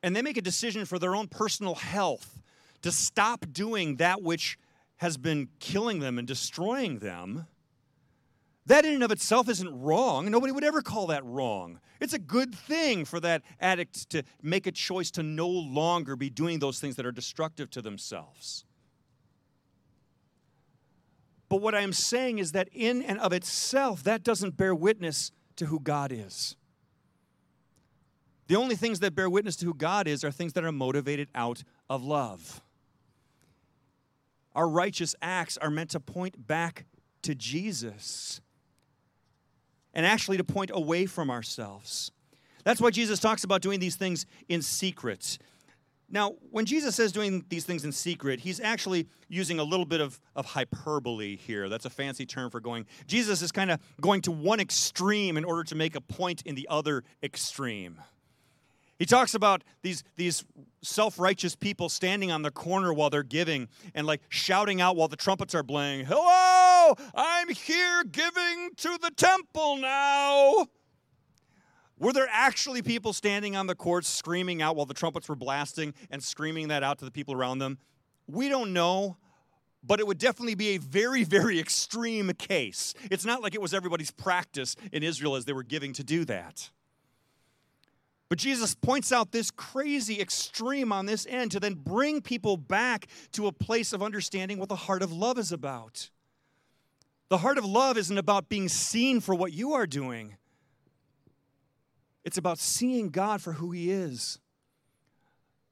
and 0.02 0.14
they 0.14 0.22
make 0.22 0.36
a 0.36 0.42
decision 0.42 0.84
for 0.84 0.98
their 0.98 1.16
own 1.16 1.26
personal 1.26 1.74
health 1.74 2.42
to 2.82 2.92
stop 2.92 3.46
doing 3.50 3.96
that 3.96 4.22
which 4.22 4.58
has 4.96 5.16
been 5.16 5.48
killing 5.58 6.00
them 6.00 6.18
and 6.18 6.28
destroying 6.28 6.98
them, 6.98 7.46
that 8.66 8.84
in 8.84 8.94
and 8.94 9.02
of 9.02 9.12
itself 9.12 9.48
isn't 9.48 9.80
wrong. 9.80 10.30
Nobody 10.30 10.52
would 10.52 10.64
ever 10.64 10.82
call 10.82 11.06
that 11.08 11.24
wrong. 11.24 11.80
It's 12.00 12.12
a 12.12 12.18
good 12.18 12.54
thing 12.54 13.04
for 13.04 13.20
that 13.20 13.42
addict 13.60 14.10
to 14.10 14.24
make 14.42 14.66
a 14.66 14.72
choice 14.72 15.10
to 15.12 15.22
no 15.22 15.48
longer 15.48 16.16
be 16.16 16.30
doing 16.30 16.58
those 16.58 16.80
things 16.80 16.96
that 16.96 17.06
are 17.06 17.12
destructive 17.12 17.70
to 17.70 17.82
themselves. 17.82 18.64
But 21.48 21.60
what 21.62 21.76
I 21.76 21.80
am 21.80 21.92
saying 21.92 22.38
is 22.38 22.52
that 22.52 22.68
in 22.72 23.02
and 23.02 23.20
of 23.20 23.32
itself, 23.32 24.02
that 24.02 24.24
doesn't 24.24 24.56
bear 24.56 24.74
witness 24.74 25.30
to 25.56 25.66
who 25.66 25.78
God 25.78 26.10
is. 26.12 26.56
The 28.48 28.56
only 28.56 28.74
things 28.74 29.00
that 29.00 29.14
bear 29.14 29.30
witness 29.30 29.56
to 29.56 29.66
who 29.66 29.74
God 29.74 30.08
is 30.08 30.24
are 30.24 30.30
things 30.32 30.54
that 30.54 30.64
are 30.64 30.72
motivated 30.72 31.28
out 31.34 31.62
of 31.88 32.02
love. 32.02 32.60
Our 34.54 34.68
righteous 34.68 35.14
acts 35.22 35.56
are 35.56 35.70
meant 35.70 35.90
to 35.90 36.00
point 36.00 36.46
back 36.46 36.86
to 37.22 37.34
Jesus 37.34 38.40
and 39.96 40.06
actually 40.06 40.36
to 40.36 40.44
point 40.44 40.70
away 40.72 41.06
from 41.06 41.30
ourselves. 41.30 42.12
That's 42.62 42.80
why 42.80 42.90
Jesus 42.90 43.18
talks 43.18 43.42
about 43.42 43.62
doing 43.62 43.80
these 43.80 43.96
things 43.96 44.26
in 44.48 44.60
secret. 44.60 45.38
Now, 46.08 46.34
when 46.50 46.66
Jesus 46.66 46.94
says 46.94 47.10
doing 47.10 47.44
these 47.48 47.64
things 47.64 47.84
in 47.84 47.90
secret, 47.90 48.38
he's 48.38 48.60
actually 48.60 49.08
using 49.28 49.58
a 49.58 49.64
little 49.64 49.86
bit 49.86 50.00
of, 50.00 50.20
of 50.36 50.44
hyperbole 50.46 51.36
here. 51.36 51.68
That's 51.68 51.86
a 51.86 51.90
fancy 51.90 52.26
term 52.26 52.50
for 52.50 52.60
going. 52.60 52.86
Jesus 53.06 53.42
is 53.42 53.50
kind 53.50 53.70
of 53.70 53.80
going 54.00 54.20
to 54.22 54.30
one 54.30 54.60
extreme 54.60 55.36
in 55.36 55.44
order 55.44 55.64
to 55.64 55.74
make 55.74 55.96
a 55.96 56.00
point 56.00 56.42
in 56.42 56.54
the 56.54 56.68
other 56.70 57.02
extreme. 57.22 58.00
He 58.98 59.04
talks 59.04 59.34
about 59.34 59.62
these, 59.82 60.02
these 60.16 60.44
self 60.82 61.18
righteous 61.18 61.54
people 61.54 61.88
standing 61.88 62.30
on 62.30 62.42
the 62.42 62.50
corner 62.50 62.92
while 62.92 63.10
they're 63.10 63.22
giving 63.22 63.68
and 63.94 64.06
like 64.06 64.22
shouting 64.28 64.80
out 64.80 64.96
while 64.96 65.08
the 65.08 65.16
trumpets 65.16 65.54
are 65.54 65.62
blowing, 65.62 66.06
Hello, 66.06 66.94
I'm 67.14 67.48
here 67.50 68.04
giving 68.04 68.70
to 68.76 68.98
the 69.02 69.10
temple 69.16 69.76
now. 69.76 70.66
Were 71.98 72.12
there 72.12 72.28
actually 72.30 72.82
people 72.82 73.12
standing 73.12 73.56
on 73.56 73.66
the 73.66 73.74
courts 73.74 74.08
screaming 74.08 74.60
out 74.60 74.76
while 74.76 74.86
the 74.86 74.94
trumpets 74.94 75.28
were 75.28 75.36
blasting 75.36 75.94
and 76.10 76.22
screaming 76.22 76.68
that 76.68 76.82
out 76.82 76.98
to 76.98 77.04
the 77.04 77.10
people 77.10 77.34
around 77.34 77.58
them? 77.58 77.78
We 78.26 78.48
don't 78.48 78.72
know, 78.72 79.16
but 79.82 80.00
it 80.00 80.06
would 80.06 80.18
definitely 80.18 80.56
be 80.56 80.70
a 80.70 80.78
very, 80.78 81.24
very 81.24 81.58
extreme 81.58 82.30
case. 82.34 82.92
It's 83.10 83.24
not 83.24 83.40
like 83.40 83.54
it 83.54 83.62
was 83.62 83.72
everybody's 83.72 84.10
practice 84.10 84.76
in 84.92 85.02
Israel 85.02 85.36
as 85.36 85.46
they 85.46 85.54
were 85.54 85.62
giving 85.62 85.94
to 85.94 86.04
do 86.04 86.26
that. 86.26 86.70
But 88.28 88.38
Jesus 88.38 88.74
points 88.74 89.12
out 89.12 89.30
this 89.30 89.50
crazy 89.50 90.20
extreme 90.20 90.92
on 90.92 91.06
this 91.06 91.26
end 91.28 91.52
to 91.52 91.60
then 91.60 91.74
bring 91.74 92.20
people 92.20 92.56
back 92.56 93.06
to 93.32 93.46
a 93.46 93.52
place 93.52 93.92
of 93.92 94.02
understanding 94.02 94.58
what 94.58 94.68
the 94.68 94.76
heart 94.76 95.02
of 95.02 95.12
love 95.12 95.38
is 95.38 95.52
about. 95.52 96.10
The 97.28 97.38
heart 97.38 97.58
of 97.58 97.64
love 97.64 97.96
isn't 97.96 98.18
about 98.18 98.48
being 98.48 98.68
seen 98.68 99.20
for 99.20 99.34
what 99.34 99.52
you 99.52 99.74
are 99.74 99.86
doing. 99.86 100.36
It's 102.24 102.38
about 102.38 102.58
seeing 102.58 103.10
God 103.10 103.40
for 103.40 103.52
who 103.52 103.70
He 103.70 103.90
is, 103.90 104.40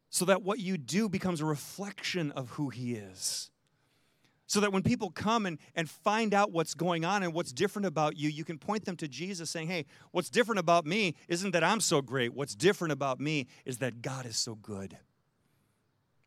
so 0.09 0.25
that 0.25 0.43
what 0.43 0.61
you 0.61 0.79
do 0.79 1.09
becomes 1.09 1.41
a 1.41 1.45
reflection 1.45 2.31
of 2.33 2.51
who 2.51 2.69
He 2.69 2.95
is. 2.95 3.51
So 4.55 4.61
that 4.61 4.73
when 4.73 4.85
people 4.85 5.11
come 5.11 5.47
and, 5.47 5.59
and 5.75 5.91
find 5.91 6.33
out 6.33 6.53
what's 6.53 6.75
going 6.75 7.05
on 7.05 7.25
and 7.25 7.35
what's 7.35 7.53
different 7.53 7.87
about 7.87 8.17
you, 8.17 8.29
you 8.29 8.45
can 8.45 8.57
point 8.57 8.85
them 8.85 8.97
to 8.99 9.09
Jesus 9.09 9.51
saying, 9.51 9.67
Hey, 9.67 9.85
what's 10.13 10.31
different 10.31 10.61
about 10.61 10.87
me 10.87 11.17
isn't 11.27 11.51
that 11.51 11.65
I'm 11.65 11.81
so 11.81 12.01
great. 12.01 12.33
What's 12.33 12.55
different 12.55 12.93
about 12.93 13.19
me 13.19 13.49
is 13.65 13.79
that 13.79 14.01
God 14.01 14.27
is 14.27 14.37
so 14.37 14.55
good 14.55 14.97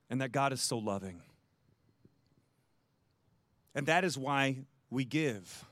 and 0.09 0.19
that 0.19 0.33
God 0.33 0.51
is 0.51 0.59
so 0.59 0.77
loving. 0.77 1.21
And 3.73 3.85
that 3.85 4.03
is 4.03 4.17
why 4.17 4.57
we 4.89 5.05
give. 5.05 5.63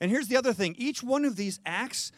And 0.00 0.10
here's 0.10 0.28
the 0.28 0.38
other 0.38 0.54
thing 0.54 0.74
each 0.78 1.02
one 1.02 1.26
of 1.26 1.36
these 1.36 1.60
acts 1.66 2.12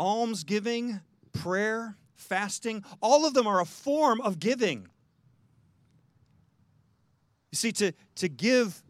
almsgiving, 0.00 1.00
prayer, 1.32 1.96
fasting, 2.16 2.82
all 3.00 3.24
of 3.24 3.34
them 3.34 3.46
are 3.46 3.60
a 3.60 3.64
form 3.64 4.20
of 4.20 4.40
giving. 4.40 4.88
You 7.52 7.56
see, 7.56 7.72
to, 7.72 7.92
to 8.16 8.28
give 8.28 8.82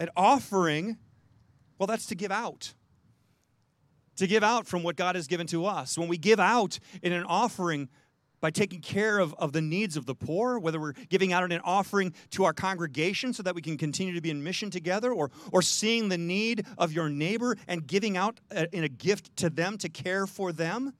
an 0.00 0.10
offering, 0.16 0.98
well, 1.78 1.86
that's 1.86 2.06
to 2.06 2.14
give 2.14 2.32
out. 2.32 2.74
To 4.16 4.26
give 4.26 4.44
out 4.44 4.66
from 4.66 4.82
what 4.82 4.96
God 4.96 5.14
has 5.14 5.26
given 5.26 5.46
to 5.48 5.64
us. 5.64 5.96
When 5.96 6.08
we 6.08 6.18
give 6.18 6.40
out 6.40 6.78
in 7.02 7.12
an 7.12 7.24
offering, 7.24 7.88
by 8.40 8.50
taking 8.50 8.82
care 8.82 9.20
of, 9.20 9.32
of 9.38 9.52
the 9.52 9.62
needs 9.62 9.96
of 9.96 10.04
the 10.04 10.14
poor, 10.14 10.58
whether 10.58 10.78
we're 10.78 10.92
giving 11.08 11.32
out 11.32 11.50
an 11.50 11.60
offering 11.64 12.12
to 12.28 12.44
our 12.44 12.52
congregation 12.52 13.32
so 13.32 13.42
that 13.42 13.54
we 13.54 13.62
can 13.62 13.78
continue 13.78 14.12
to 14.12 14.20
be 14.20 14.28
in 14.28 14.44
mission 14.44 14.68
together, 14.68 15.14
or, 15.14 15.30
or 15.50 15.62
seeing 15.62 16.10
the 16.10 16.18
need 16.18 16.66
of 16.76 16.92
your 16.92 17.08
neighbor 17.08 17.56
and 17.66 17.86
giving 17.86 18.18
out 18.18 18.40
a, 18.50 18.68
in 18.76 18.84
a 18.84 18.88
gift 18.88 19.34
to 19.36 19.48
them 19.48 19.78
to 19.78 19.88
care 19.88 20.26
for 20.26 20.52
them. 20.52 20.92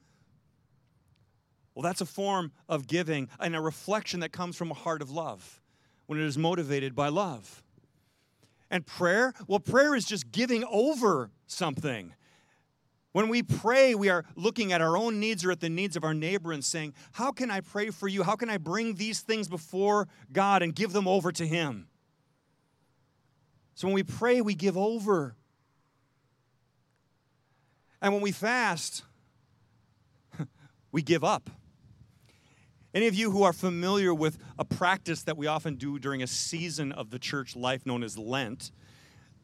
Well, 1.74 1.82
that's 1.82 2.00
a 2.00 2.06
form 2.06 2.50
of 2.66 2.86
giving 2.86 3.28
and 3.38 3.54
a 3.54 3.60
reflection 3.60 4.20
that 4.20 4.32
comes 4.32 4.56
from 4.56 4.70
a 4.70 4.74
heart 4.74 5.02
of 5.02 5.10
love 5.10 5.60
when 6.06 6.18
it 6.18 6.24
is 6.24 6.36
motivated 6.38 6.94
by 6.94 7.08
love. 7.08 7.62
And 8.70 8.84
prayer, 8.84 9.32
well, 9.46 9.60
prayer 9.60 9.94
is 9.94 10.04
just 10.04 10.32
giving 10.32 10.64
over 10.64 11.30
something. 11.46 12.14
When 13.12 13.28
we 13.28 13.44
pray, 13.44 13.94
we 13.94 14.08
are 14.08 14.24
looking 14.34 14.72
at 14.72 14.80
our 14.80 14.96
own 14.96 15.20
needs 15.20 15.44
or 15.44 15.52
at 15.52 15.60
the 15.60 15.68
needs 15.68 15.94
of 15.94 16.02
our 16.02 16.14
neighbor 16.14 16.50
and 16.50 16.64
saying, 16.64 16.94
How 17.12 17.30
can 17.30 17.48
I 17.48 17.60
pray 17.60 17.90
for 17.90 18.08
you? 18.08 18.24
How 18.24 18.34
can 18.34 18.50
I 18.50 18.58
bring 18.58 18.96
these 18.96 19.20
things 19.20 19.48
before 19.48 20.08
God 20.32 20.62
and 20.62 20.74
give 20.74 20.92
them 20.92 21.06
over 21.06 21.30
to 21.30 21.46
Him? 21.46 21.86
So 23.76 23.86
when 23.86 23.94
we 23.94 24.02
pray, 24.02 24.40
we 24.40 24.54
give 24.54 24.76
over. 24.76 25.36
And 28.02 28.12
when 28.12 28.22
we 28.22 28.32
fast, 28.32 29.04
we 30.92 31.02
give 31.02 31.22
up. 31.22 31.50
Any 32.94 33.08
of 33.08 33.14
you 33.14 33.32
who 33.32 33.42
are 33.42 33.52
familiar 33.52 34.14
with 34.14 34.38
a 34.56 34.64
practice 34.64 35.24
that 35.24 35.36
we 35.36 35.48
often 35.48 35.74
do 35.74 35.98
during 35.98 36.22
a 36.22 36.28
season 36.28 36.92
of 36.92 37.10
the 37.10 37.18
church 37.18 37.56
life 37.56 37.84
known 37.84 38.04
as 38.04 38.16
Lent, 38.16 38.70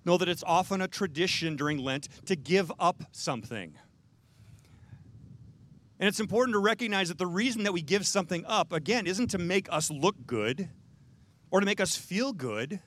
know 0.05 0.17
that 0.17 0.29
it's 0.29 0.45
often 0.47 0.81
a 0.81 0.87
tradition 0.87 1.57
during 1.57 1.79
Lent 1.79 2.09
to 2.27 2.37
give 2.37 2.71
up 2.79 3.03
something. 3.11 3.75
And 5.99 6.09
it's 6.09 6.21
important 6.21 6.55
to 6.55 6.61
recognize 6.61 7.09
that 7.09 7.19
the 7.19 7.27
reason 7.27 7.65
that 7.65 7.73
we 7.73 7.83
give 7.83 8.07
something 8.07 8.45
up, 8.47 8.73
again, 8.73 9.07
isn't 9.07 9.33
to 9.33 9.39
make 9.39 9.67
us 9.71 9.91
look 9.91 10.15
good 10.27 10.69
or 11.51 11.59
to 11.59 11.67
make 11.67 11.81
us 11.81 11.97
feel 11.97 12.33
good. 12.33 12.81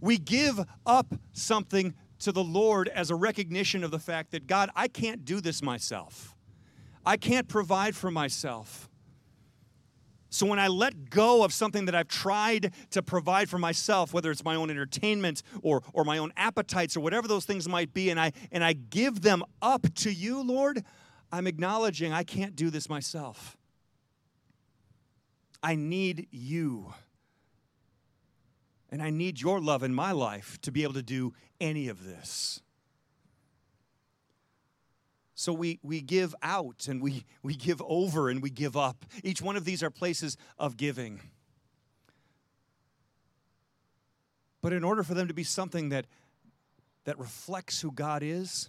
We 0.00 0.16
give 0.16 0.60
up 0.86 1.12
something 1.32 1.94
to 2.20 2.30
the 2.30 2.42
Lord 2.44 2.88
as 2.88 3.10
a 3.10 3.16
recognition 3.16 3.82
of 3.82 3.90
the 3.90 3.98
fact 3.98 4.30
that, 4.30 4.46
God, 4.46 4.70
I 4.76 4.86
can't 4.86 5.24
do 5.24 5.40
this 5.40 5.60
myself. 5.60 6.36
I 7.04 7.16
can't 7.16 7.48
provide 7.48 7.96
for 7.96 8.10
myself. 8.10 8.87
So 10.30 10.46
when 10.46 10.58
I 10.58 10.68
let 10.68 11.08
go 11.08 11.42
of 11.42 11.52
something 11.52 11.86
that 11.86 11.94
I've 11.94 12.08
tried 12.08 12.72
to 12.90 13.02
provide 13.02 13.48
for 13.48 13.58
myself, 13.58 14.12
whether 14.12 14.30
it's 14.30 14.44
my 14.44 14.54
own 14.54 14.70
entertainment 14.70 15.42
or, 15.62 15.82
or 15.92 16.04
my 16.04 16.18
own 16.18 16.32
appetites 16.36 16.96
or 16.96 17.00
whatever 17.00 17.26
those 17.26 17.46
things 17.46 17.68
might 17.68 17.94
be, 17.94 18.10
and 18.10 18.20
I, 18.20 18.32
and 18.52 18.62
I 18.62 18.74
give 18.74 19.22
them 19.22 19.42
up 19.62 19.86
to 19.96 20.12
you, 20.12 20.42
Lord, 20.42 20.84
I'm 21.32 21.46
acknowledging 21.46 22.12
I 22.12 22.24
can't 22.24 22.54
do 22.54 22.68
this 22.68 22.88
myself. 22.88 23.56
I 25.62 25.74
need 25.74 26.28
you. 26.30 26.92
And 28.90 29.02
I 29.02 29.10
need 29.10 29.40
your 29.40 29.60
love 29.60 29.82
in 29.82 29.94
my 29.94 30.12
life 30.12 30.58
to 30.62 30.72
be 30.72 30.82
able 30.82 30.94
to 30.94 31.02
do 31.02 31.32
any 31.60 31.88
of 31.88 32.04
this. 32.04 32.60
So 35.38 35.52
we, 35.52 35.78
we 35.84 36.00
give 36.00 36.34
out 36.42 36.88
and 36.88 37.00
we, 37.00 37.24
we 37.44 37.54
give 37.54 37.80
over 37.86 38.28
and 38.28 38.42
we 38.42 38.50
give 38.50 38.76
up. 38.76 39.04
Each 39.22 39.40
one 39.40 39.54
of 39.54 39.64
these 39.64 39.84
are 39.84 39.90
places 39.90 40.36
of 40.58 40.76
giving. 40.76 41.20
But 44.60 44.72
in 44.72 44.82
order 44.82 45.04
for 45.04 45.14
them 45.14 45.28
to 45.28 45.34
be 45.34 45.44
something 45.44 45.90
that, 45.90 46.06
that 47.04 47.16
reflects 47.20 47.80
who 47.80 47.92
God 47.92 48.24
is, 48.24 48.68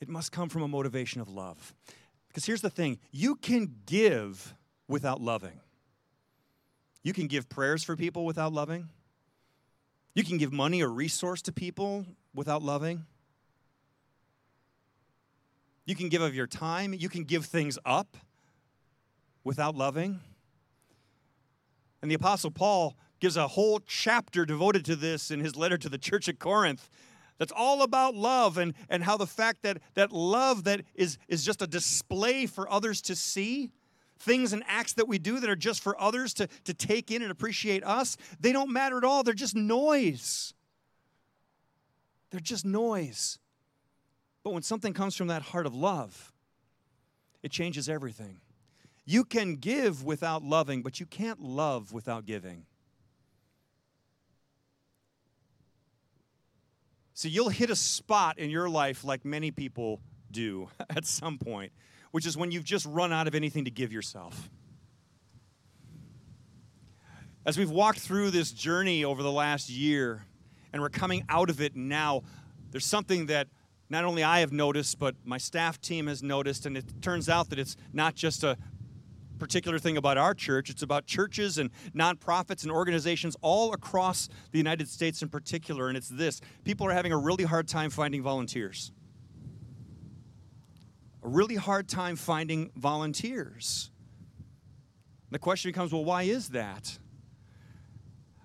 it 0.00 0.08
must 0.08 0.32
come 0.32 0.48
from 0.48 0.62
a 0.62 0.68
motivation 0.68 1.20
of 1.20 1.28
love. 1.28 1.74
Because 2.28 2.46
here's 2.46 2.62
the 2.62 2.70
thing 2.70 2.98
you 3.12 3.34
can 3.34 3.74
give 3.84 4.54
without 4.88 5.20
loving. 5.20 5.60
You 7.02 7.12
can 7.12 7.26
give 7.26 7.46
prayers 7.50 7.84
for 7.84 7.94
people 7.94 8.24
without 8.24 8.54
loving. 8.54 8.88
You 10.14 10.24
can 10.24 10.38
give 10.38 10.50
money 10.50 10.82
or 10.82 10.88
resource 10.88 11.42
to 11.42 11.52
people 11.52 12.06
without 12.34 12.62
loving. 12.62 13.04
You 15.88 15.94
can 15.94 16.10
give 16.10 16.20
of 16.20 16.34
your 16.34 16.46
time, 16.46 16.92
you 16.92 17.08
can 17.08 17.24
give 17.24 17.46
things 17.46 17.78
up 17.86 18.18
without 19.42 19.74
loving. 19.74 20.20
And 22.02 22.10
the 22.10 22.14
Apostle 22.14 22.50
Paul 22.50 22.94
gives 23.20 23.38
a 23.38 23.48
whole 23.48 23.80
chapter 23.86 24.44
devoted 24.44 24.84
to 24.84 24.96
this 24.96 25.30
in 25.30 25.40
his 25.40 25.56
letter 25.56 25.78
to 25.78 25.88
the 25.88 25.96
church 25.96 26.28
at 26.28 26.38
Corinth. 26.38 26.90
That's 27.38 27.52
all 27.56 27.80
about 27.80 28.14
love 28.14 28.58
and, 28.58 28.74
and 28.90 29.02
how 29.02 29.16
the 29.16 29.26
fact 29.26 29.62
that, 29.62 29.78
that 29.94 30.12
love 30.12 30.64
that 30.64 30.82
is, 30.94 31.16
is 31.26 31.42
just 31.42 31.62
a 31.62 31.66
display 31.66 32.44
for 32.44 32.70
others 32.70 33.00
to 33.02 33.16
see, 33.16 33.70
things 34.18 34.52
and 34.52 34.62
acts 34.66 34.92
that 34.92 35.08
we 35.08 35.18
do 35.18 35.40
that 35.40 35.48
are 35.48 35.56
just 35.56 35.82
for 35.82 35.98
others 35.98 36.34
to, 36.34 36.48
to 36.64 36.74
take 36.74 37.10
in 37.10 37.22
and 37.22 37.30
appreciate 37.30 37.82
us, 37.82 38.18
they 38.38 38.52
don't 38.52 38.70
matter 38.70 38.98
at 38.98 39.04
all. 39.04 39.22
They're 39.22 39.32
just 39.32 39.56
noise. 39.56 40.52
They're 42.28 42.40
just 42.40 42.66
noise. 42.66 43.38
But 44.48 44.54
when 44.54 44.62
something 44.62 44.94
comes 44.94 45.14
from 45.14 45.26
that 45.26 45.42
heart 45.42 45.66
of 45.66 45.74
love, 45.74 46.32
it 47.42 47.50
changes 47.50 47.86
everything. 47.86 48.40
You 49.04 49.22
can 49.22 49.56
give 49.56 50.04
without 50.04 50.42
loving, 50.42 50.80
but 50.80 50.98
you 50.98 51.04
can't 51.04 51.38
love 51.38 51.92
without 51.92 52.24
giving. 52.24 52.64
See, 57.12 57.28
you'll 57.28 57.50
hit 57.50 57.68
a 57.68 57.76
spot 57.76 58.38
in 58.38 58.48
your 58.48 58.70
life 58.70 59.04
like 59.04 59.22
many 59.22 59.50
people 59.50 60.00
do 60.30 60.70
at 60.96 61.04
some 61.04 61.36
point, 61.36 61.70
which 62.12 62.24
is 62.24 62.34
when 62.34 62.50
you've 62.50 62.64
just 62.64 62.86
run 62.86 63.12
out 63.12 63.26
of 63.28 63.34
anything 63.34 63.66
to 63.66 63.70
give 63.70 63.92
yourself. 63.92 64.48
As 67.44 67.58
we've 67.58 67.70
walked 67.70 67.98
through 67.98 68.30
this 68.30 68.50
journey 68.50 69.04
over 69.04 69.22
the 69.22 69.30
last 69.30 69.68
year, 69.68 70.24
and 70.72 70.80
we're 70.80 70.88
coming 70.88 71.26
out 71.28 71.50
of 71.50 71.60
it 71.60 71.76
now, 71.76 72.22
there's 72.70 72.86
something 72.86 73.26
that 73.26 73.48
not 73.90 74.04
only 74.04 74.22
I 74.22 74.40
have 74.40 74.52
noticed, 74.52 74.98
but 74.98 75.14
my 75.24 75.38
staff 75.38 75.80
team 75.80 76.06
has 76.06 76.22
noticed, 76.22 76.66
and 76.66 76.76
it 76.76 77.00
turns 77.00 77.28
out 77.28 77.50
that 77.50 77.58
it's 77.58 77.76
not 77.92 78.14
just 78.14 78.44
a 78.44 78.56
particular 79.38 79.78
thing 79.78 79.96
about 79.96 80.18
our 80.18 80.34
church. 80.34 80.68
It's 80.68 80.82
about 80.82 81.06
churches 81.06 81.58
and 81.58 81.70
nonprofits 81.94 82.64
and 82.64 82.72
organizations 82.72 83.36
all 83.40 83.72
across 83.72 84.28
the 84.50 84.58
United 84.58 84.88
States 84.88 85.22
in 85.22 85.28
particular. 85.28 85.88
And 85.88 85.96
it's 85.96 86.08
this 86.08 86.40
people 86.64 86.86
are 86.86 86.92
having 86.92 87.12
a 87.12 87.18
really 87.18 87.44
hard 87.44 87.68
time 87.68 87.90
finding 87.90 88.22
volunteers. 88.22 88.92
A 91.22 91.28
really 91.28 91.56
hard 91.56 91.88
time 91.88 92.16
finding 92.16 92.70
volunteers. 92.76 93.90
The 95.30 95.38
question 95.38 95.70
becomes 95.70 95.92
well, 95.92 96.04
why 96.04 96.24
is 96.24 96.50
that? 96.50 96.98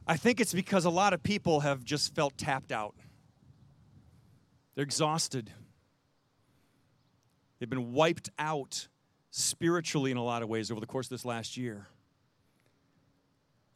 I 0.05 0.17
think 0.17 0.41
it's 0.41 0.53
because 0.53 0.85
a 0.85 0.89
lot 0.89 1.13
of 1.13 1.23
people 1.23 1.61
have 1.61 1.83
just 1.83 2.13
felt 2.13 2.37
tapped 2.37 2.71
out. 2.71 2.93
They're 4.75 4.83
exhausted. 4.83 5.51
They've 7.59 7.69
been 7.69 7.93
wiped 7.93 8.29
out 8.37 8.87
spiritually 9.31 10.11
in 10.11 10.17
a 10.17 10.23
lot 10.23 10.43
of 10.43 10.49
ways 10.49 10.71
over 10.71 10.79
the 10.79 10.87
course 10.87 11.07
of 11.07 11.11
this 11.11 11.25
last 11.25 11.57
year. 11.57 11.87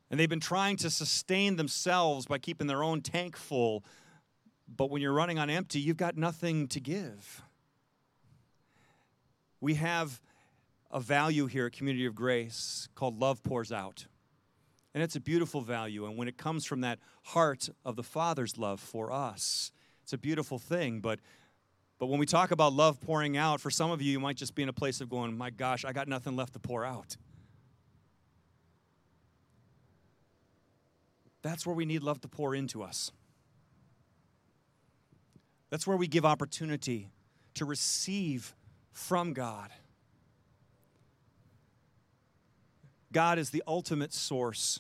And 0.10 0.20
they've 0.20 0.30
been 0.30 0.40
trying 0.40 0.78
to 0.78 0.90
sustain 0.90 1.56
themselves 1.56 2.26
by 2.26 2.38
keeping 2.38 2.68
their 2.68 2.84
own 2.84 3.02
tank 3.02 3.36
full. 3.36 3.84
But 4.68 4.90
when 4.90 5.02
you're 5.02 5.14
running 5.14 5.40
on 5.40 5.50
empty, 5.50 5.80
you've 5.80 5.98
got 5.98 6.18
nothing 6.18 6.68
to 6.70 6.80
give. 6.80 7.42
We 9.60 9.76
have 9.76 10.22
a 10.92 11.00
value 11.00 11.48
here 11.48 11.66
at 11.66 11.74
Community 11.74 12.06
of 12.06 12.16
Grace 12.16 12.88
called 12.96 13.20
Love 13.20 13.44
Pours 13.44 13.72
Out. 13.72 14.06
And 14.94 15.04
it's 15.04 15.16
a 15.16 15.20
beautiful 15.20 15.62
value. 15.62 16.06
And 16.06 16.18
when 16.18 16.28
it 16.28 16.38
comes 16.38 16.66
from 16.66 16.82
that 16.82 17.00
heart 17.24 17.70
of 17.84 17.96
the 17.96 18.04
Father's 18.04 18.58
love 18.58 18.80
for 18.80 19.12
us, 19.12 19.72
it's 20.08 20.14
a 20.14 20.18
beautiful 20.18 20.58
thing. 20.58 21.02
But 21.02 21.20
but 22.00 22.06
when 22.06 22.18
we 22.18 22.26
talk 22.26 22.52
about 22.52 22.72
love 22.72 23.02
pouring 23.02 23.36
out, 23.36 23.60
for 23.60 23.70
some 23.70 23.92
of 23.92 24.02
you, 24.02 24.10
you 24.10 24.22
might 24.22 24.38
just 24.38 24.56
be 24.56 24.64
in 24.64 24.70
a 24.70 24.74
place 24.74 25.02
of 25.02 25.10
going, 25.10 25.38
my 25.38 25.50
gosh, 25.50 25.84
I 25.84 25.92
got 25.92 26.08
nothing 26.08 26.38
left 26.38 26.54
to 26.54 26.60
pour 26.60 26.86
out. 26.86 27.18
That's 31.42 31.66
where 31.66 31.76
we 31.76 31.84
need 31.84 32.04
love 32.04 32.22
to 32.22 32.30
pour 32.30 32.56
into 32.56 32.84
us. 32.84 33.12
That's 35.72 35.86
where 35.86 35.98
we 35.98 36.08
give 36.08 36.24
opportunity 36.24 37.10
to 37.56 37.66
receive 37.66 38.56
from 38.94 39.34
God. 39.34 39.72
God 43.12 43.40
is 43.40 43.50
the 43.50 43.62
ultimate 43.68 44.14
source 44.14 44.80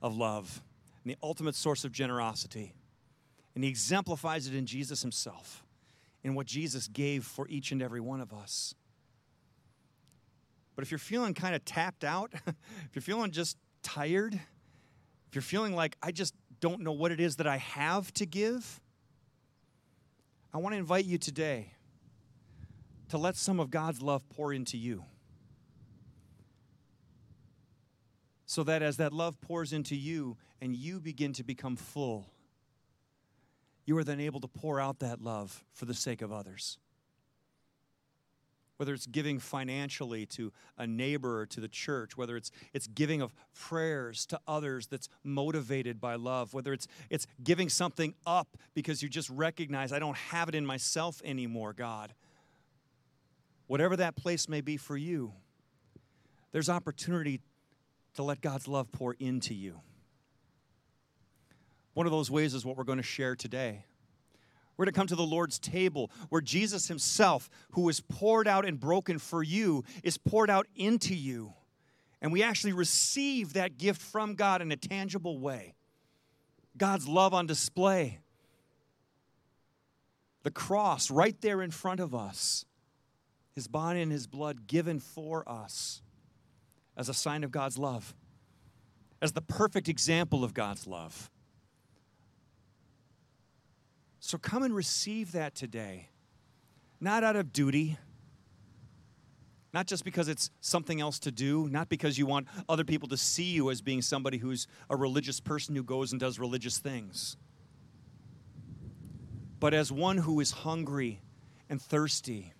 of 0.00 0.16
love 0.16 0.62
and 1.02 1.12
the 1.12 1.16
ultimate 1.24 1.56
source 1.56 1.84
of 1.84 1.90
generosity. 1.90 2.72
And 3.60 3.64
He 3.66 3.68
exemplifies 3.68 4.46
it 4.46 4.54
in 4.54 4.64
Jesus 4.64 5.02
Himself 5.02 5.62
in 6.24 6.34
what 6.34 6.46
Jesus 6.46 6.88
gave 6.88 7.26
for 7.26 7.46
each 7.48 7.72
and 7.72 7.82
every 7.82 8.00
one 8.00 8.22
of 8.22 8.32
us. 8.32 8.74
But 10.74 10.82
if 10.82 10.90
you're 10.90 10.96
feeling 10.96 11.34
kind 11.34 11.54
of 11.54 11.62
tapped 11.66 12.02
out, 12.02 12.32
if 12.46 12.88
you're 12.94 13.02
feeling 13.02 13.32
just 13.32 13.58
tired, 13.82 14.32
if 14.32 15.34
you're 15.34 15.42
feeling 15.42 15.76
like 15.76 15.98
I 16.02 16.10
just 16.10 16.32
don't 16.60 16.80
know 16.80 16.92
what 16.92 17.12
it 17.12 17.20
is 17.20 17.36
that 17.36 17.46
I 17.46 17.58
have 17.58 18.10
to 18.14 18.24
give, 18.24 18.80
I 20.54 20.56
want 20.56 20.72
to 20.72 20.78
invite 20.78 21.04
you 21.04 21.18
today 21.18 21.74
to 23.10 23.18
let 23.18 23.36
some 23.36 23.60
of 23.60 23.70
God's 23.70 24.00
love 24.00 24.26
pour 24.30 24.54
into 24.54 24.78
you. 24.78 25.04
So 28.46 28.64
that 28.64 28.80
as 28.80 28.96
that 28.96 29.12
love 29.12 29.38
pours 29.42 29.74
into 29.74 29.96
you 29.96 30.38
and 30.62 30.74
you 30.74 30.98
begin 30.98 31.34
to 31.34 31.44
become 31.44 31.76
full 31.76 32.30
you 33.90 33.98
are 33.98 34.04
then 34.04 34.20
able 34.20 34.38
to 34.38 34.46
pour 34.46 34.78
out 34.78 35.00
that 35.00 35.20
love 35.20 35.64
for 35.72 35.84
the 35.84 35.94
sake 35.94 36.22
of 36.22 36.30
others. 36.30 36.78
Whether 38.76 38.94
it's 38.94 39.08
giving 39.08 39.40
financially 39.40 40.26
to 40.26 40.52
a 40.78 40.86
neighbor 40.86 41.40
or 41.40 41.46
to 41.46 41.60
the 41.60 41.66
church, 41.66 42.16
whether 42.16 42.36
it's, 42.36 42.52
it's 42.72 42.86
giving 42.86 43.20
of 43.20 43.34
prayers 43.52 44.26
to 44.26 44.38
others 44.46 44.86
that's 44.86 45.08
motivated 45.24 46.00
by 46.00 46.14
love, 46.14 46.54
whether 46.54 46.72
it's, 46.72 46.86
it's 47.10 47.26
giving 47.42 47.68
something 47.68 48.14
up 48.24 48.56
because 48.74 49.02
you 49.02 49.08
just 49.08 49.28
recognize, 49.28 49.92
I 49.92 49.98
don't 49.98 50.16
have 50.16 50.48
it 50.48 50.54
in 50.54 50.64
myself 50.64 51.20
anymore, 51.24 51.72
God. 51.72 52.14
Whatever 53.66 53.96
that 53.96 54.14
place 54.14 54.48
may 54.48 54.60
be 54.60 54.76
for 54.76 54.96
you, 54.96 55.32
there's 56.52 56.68
opportunity 56.68 57.40
to 58.14 58.22
let 58.22 58.40
God's 58.40 58.68
love 58.68 58.92
pour 58.92 59.16
into 59.18 59.52
you. 59.52 59.80
One 62.00 62.06
of 62.06 62.12
those 62.12 62.30
ways 62.30 62.54
is 62.54 62.64
what 62.64 62.78
we're 62.78 62.84
going 62.84 62.96
to 62.96 63.02
share 63.02 63.36
today. 63.36 63.84
We're 64.78 64.86
going 64.86 64.94
to 64.94 64.98
come 64.98 65.06
to 65.08 65.16
the 65.16 65.22
Lord's 65.22 65.58
table 65.58 66.10
where 66.30 66.40
Jesus 66.40 66.88
Himself, 66.88 67.50
who 67.72 67.82
was 67.82 68.00
poured 68.00 68.48
out 68.48 68.64
and 68.64 68.80
broken 68.80 69.18
for 69.18 69.42
you, 69.42 69.84
is 70.02 70.16
poured 70.16 70.48
out 70.48 70.66
into 70.74 71.14
you. 71.14 71.52
And 72.22 72.32
we 72.32 72.42
actually 72.42 72.72
receive 72.72 73.52
that 73.52 73.76
gift 73.76 74.00
from 74.00 74.34
God 74.34 74.62
in 74.62 74.72
a 74.72 74.78
tangible 74.78 75.38
way. 75.38 75.74
God's 76.74 77.06
love 77.06 77.34
on 77.34 77.46
display. 77.46 78.20
The 80.42 80.50
cross 80.50 81.10
right 81.10 81.38
there 81.42 81.60
in 81.60 81.70
front 81.70 82.00
of 82.00 82.14
us. 82.14 82.64
His 83.54 83.68
body 83.68 84.00
and 84.00 84.10
His 84.10 84.26
blood 84.26 84.66
given 84.66 85.00
for 85.00 85.46
us 85.46 86.00
as 86.96 87.10
a 87.10 87.14
sign 87.14 87.44
of 87.44 87.50
God's 87.50 87.76
love, 87.76 88.14
as 89.20 89.32
the 89.32 89.42
perfect 89.42 89.86
example 89.86 90.42
of 90.42 90.54
God's 90.54 90.86
love. 90.86 91.30
So 94.20 94.36
come 94.38 94.62
and 94.62 94.74
receive 94.74 95.32
that 95.32 95.54
today. 95.54 96.08
Not 97.00 97.24
out 97.24 97.36
of 97.36 97.52
duty, 97.52 97.96
not 99.72 99.86
just 99.86 100.04
because 100.04 100.28
it's 100.28 100.50
something 100.60 101.00
else 101.00 101.18
to 101.20 101.30
do, 101.30 101.68
not 101.68 101.88
because 101.88 102.18
you 102.18 102.26
want 102.26 102.46
other 102.68 102.84
people 102.84 103.08
to 103.08 103.16
see 103.16 103.44
you 103.44 103.70
as 103.70 103.80
being 103.80 104.02
somebody 104.02 104.36
who's 104.36 104.66
a 104.90 104.96
religious 104.96 105.40
person 105.40 105.74
who 105.74 105.82
goes 105.82 106.12
and 106.12 106.20
does 106.20 106.38
religious 106.38 106.78
things, 106.78 107.36
but 109.58 109.72
as 109.72 109.90
one 109.90 110.18
who 110.18 110.40
is 110.40 110.50
hungry 110.50 111.22
and 111.70 111.80
thirsty, 111.80 112.52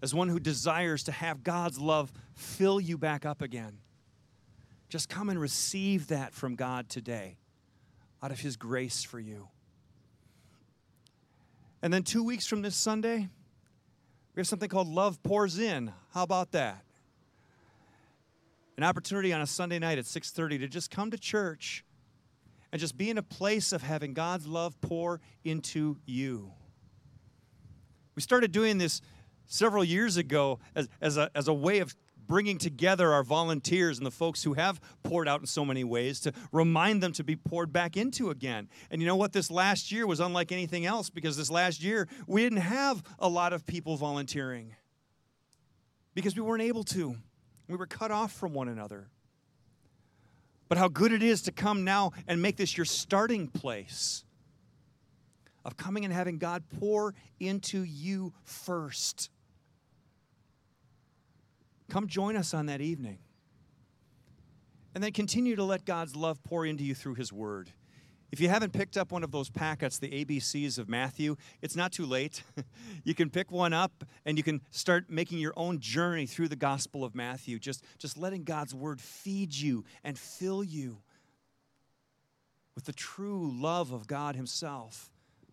as 0.00 0.14
one 0.14 0.28
who 0.28 0.38
desires 0.38 1.02
to 1.04 1.12
have 1.12 1.42
God's 1.42 1.78
love 1.78 2.12
fill 2.34 2.80
you 2.80 2.96
back 2.96 3.26
up 3.26 3.42
again. 3.42 3.78
Just 4.88 5.08
come 5.08 5.28
and 5.28 5.40
receive 5.40 6.08
that 6.08 6.32
from 6.32 6.54
God 6.54 6.88
today 6.88 7.38
out 8.22 8.30
of 8.30 8.40
His 8.40 8.56
grace 8.56 9.02
for 9.02 9.18
you. 9.18 9.48
And 11.84 11.92
then 11.92 12.02
two 12.02 12.24
weeks 12.24 12.46
from 12.46 12.62
this 12.62 12.74
Sunday, 12.74 13.28
we 14.34 14.40
have 14.40 14.46
something 14.46 14.70
called 14.70 14.88
Love 14.88 15.22
Pours 15.22 15.58
In. 15.58 15.92
How 16.14 16.22
about 16.22 16.52
that? 16.52 16.82
An 18.78 18.84
opportunity 18.84 19.34
on 19.34 19.42
a 19.42 19.46
Sunday 19.46 19.78
night 19.78 19.98
at 19.98 20.06
6:30 20.06 20.60
to 20.60 20.66
just 20.66 20.90
come 20.90 21.10
to 21.10 21.18
church 21.18 21.84
and 22.72 22.80
just 22.80 22.96
be 22.96 23.10
in 23.10 23.18
a 23.18 23.22
place 23.22 23.70
of 23.70 23.82
having 23.82 24.14
God's 24.14 24.46
love 24.46 24.80
pour 24.80 25.20
into 25.44 25.98
you. 26.06 26.54
We 28.14 28.22
started 28.22 28.50
doing 28.50 28.78
this 28.78 29.02
several 29.44 29.84
years 29.84 30.16
ago 30.16 30.60
as, 30.74 30.88
as, 31.02 31.18
a, 31.18 31.30
as 31.34 31.48
a 31.48 31.52
way 31.52 31.80
of 31.80 31.94
bringing 32.26 32.58
together 32.58 33.12
our 33.12 33.22
volunteers 33.22 33.98
and 33.98 34.06
the 34.06 34.10
folks 34.10 34.42
who 34.42 34.54
have 34.54 34.80
poured 35.02 35.28
out 35.28 35.40
in 35.40 35.46
so 35.46 35.64
many 35.64 35.84
ways 35.84 36.20
to 36.20 36.32
remind 36.52 37.02
them 37.02 37.12
to 37.12 37.24
be 37.24 37.36
poured 37.36 37.72
back 37.72 37.96
into 37.96 38.30
again. 38.30 38.68
And 38.90 39.00
you 39.00 39.06
know 39.06 39.16
what? 39.16 39.32
This 39.32 39.50
last 39.50 39.92
year 39.92 40.06
was 40.06 40.20
unlike 40.20 40.52
anything 40.52 40.86
else 40.86 41.10
because 41.10 41.36
this 41.36 41.50
last 41.50 41.82
year 41.82 42.08
we 42.26 42.42
didn't 42.42 42.58
have 42.58 43.02
a 43.18 43.28
lot 43.28 43.52
of 43.52 43.66
people 43.66 43.96
volunteering 43.96 44.74
because 46.14 46.36
we 46.36 46.42
weren't 46.42 46.62
able 46.62 46.84
to. 46.84 47.16
We 47.68 47.76
were 47.76 47.86
cut 47.86 48.10
off 48.10 48.32
from 48.32 48.52
one 48.52 48.68
another. 48.68 49.08
But 50.68 50.78
how 50.78 50.88
good 50.88 51.12
it 51.12 51.22
is 51.22 51.42
to 51.42 51.52
come 51.52 51.84
now 51.84 52.12
and 52.26 52.40
make 52.40 52.56
this 52.56 52.76
your 52.76 52.84
starting 52.84 53.48
place 53.48 54.24
of 55.64 55.76
coming 55.76 56.04
and 56.04 56.12
having 56.12 56.38
God 56.38 56.62
pour 56.78 57.14
into 57.40 57.82
you 57.82 58.32
first. 58.44 59.30
Come 61.94 62.08
join 62.08 62.34
us 62.34 62.52
on 62.52 62.66
that 62.66 62.80
evening. 62.80 63.18
And 64.96 65.04
then 65.04 65.12
continue 65.12 65.54
to 65.54 65.62
let 65.62 65.84
God's 65.84 66.16
love 66.16 66.42
pour 66.42 66.66
into 66.66 66.82
you 66.82 66.92
through 66.92 67.14
His 67.14 67.32
Word. 67.32 67.70
If 68.32 68.40
you 68.40 68.48
haven't 68.48 68.72
picked 68.72 68.96
up 68.96 69.12
one 69.12 69.22
of 69.22 69.30
those 69.30 69.48
packets, 69.48 70.00
the 70.00 70.24
ABCs 70.24 70.76
of 70.76 70.88
Matthew, 70.88 71.36
it's 71.62 71.76
not 71.76 71.92
too 71.92 72.04
late. 72.04 72.42
you 73.04 73.14
can 73.14 73.30
pick 73.30 73.52
one 73.52 73.72
up 73.72 74.02
and 74.26 74.36
you 74.36 74.42
can 74.42 74.60
start 74.72 75.08
making 75.08 75.38
your 75.38 75.52
own 75.56 75.78
journey 75.78 76.26
through 76.26 76.48
the 76.48 76.56
Gospel 76.56 77.04
of 77.04 77.14
Matthew, 77.14 77.60
just, 77.60 77.84
just 77.96 78.18
letting 78.18 78.42
God's 78.42 78.74
Word 78.74 79.00
feed 79.00 79.54
you 79.54 79.84
and 80.02 80.18
fill 80.18 80.64
you 80.64 80.98
with 82.74 82.86
the 82.86 82.92
true 82.92 83.52
love 83.54 83.92
of 83.92 84.08
God 84.08 84.34
Himself 84.34 85.12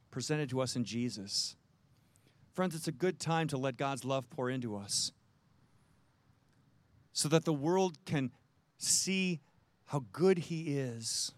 presented 0.09 0.49
to 0.49 0.59
us 0.59 0.75
in 0.75 0.85
Jesus. 0.85 1.55
Friends, 2.51 2.73
it's 2.73 2.87
a 2.87 2.91
good 2.91 3.19
time 3.19 3.47
to 3.49 3.57
let 3.59 3.77
God's 3.77 4.03
love 4.03 4.27
pour 4.31 4.49
into 4.49 4.75
us 4.75 5.11
so 7.13 7.27
that 7.29 7.45
the 7.45 7.53
world 7.53 7.97
can 8.05 8.31
see 8.77 9.41
how 9.85 10.05
good 10.11 10.37
He 10.37 10.77
is. 10.77 11.33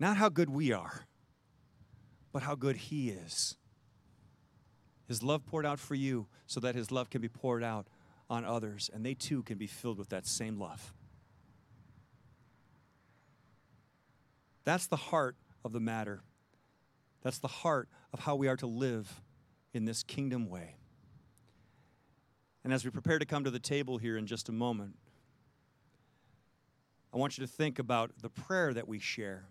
Not 0.00 0.16
how 0.16 0.28
good 0.28 0.48
we 0.48 0.72
are, 0.72 1.06
but 2.32 2.42
how 2.42 2.54
good 2.54 2.76
He 2.76 3.10
is. 3.10 3.56
His 5.06 5.22
love 5.22 5.44
poured 5.46 5.66
out 5.66 5.78
for 5.78 5.94
you 5.94 6.26
so 6.46 6.60
that 6.60 6.74
His 6.74 6.90
love 6.90 7.10
can 7.10 7.20
be 7.20 7.28
poured 7.28 7.62
out 7.62 7.86
on 8.30 8.44
others, 8.44 8.90
and 8.92 9.04
they 9.04 9.14
too 9.14 9.42
can 9.42 9.58
be 9.58 9.66
filled 9.66 9.98
with 9.98 10.10
that 10.10 10.26
same 10.26 10.58
love. 10.58 10.94
That's 14.64 14.86
the 14.86 14.96
heart 14.96 15.36
of 15.64 15.72
the 15.72 15.80
matter. 15.80 16.22
That's 17.22 17.38
the 17.38 17.48
heart 17.48 17.88
of 18.12 18.20
how 18.20 18.36
we 18.36 18.48
are 18.48 18.56
to 18.56 18.66
live 18.66 19.22
in 19.72 19.84
this 19.84 20.02
kingdom 20.02 20.48
way. 20.48 20.77
And 22.64 22.72
as 22.72 22.84
we 22.84 22.90
prepare 22.90 23.18
to 23.18 23.26
come 23.26 23.44
to 23.44 23.50
the 23.50 23.58
table 23.58 23.98
here 23.98 24.16
in 24.16 24.26
just 24.26 24.48
a 24.48 24.52
moment, 24.52 24.96
I 27.12 27.16
want 27.16 27.38
you 27.38 27.46
to 27.46 27.52
think 27.52 27.78
about 27.78 28.10
the 28.20 28.28
prayer 28.28 28.74
that 28.74 28.86
we 28.86 28.98
share. 28.98 29.46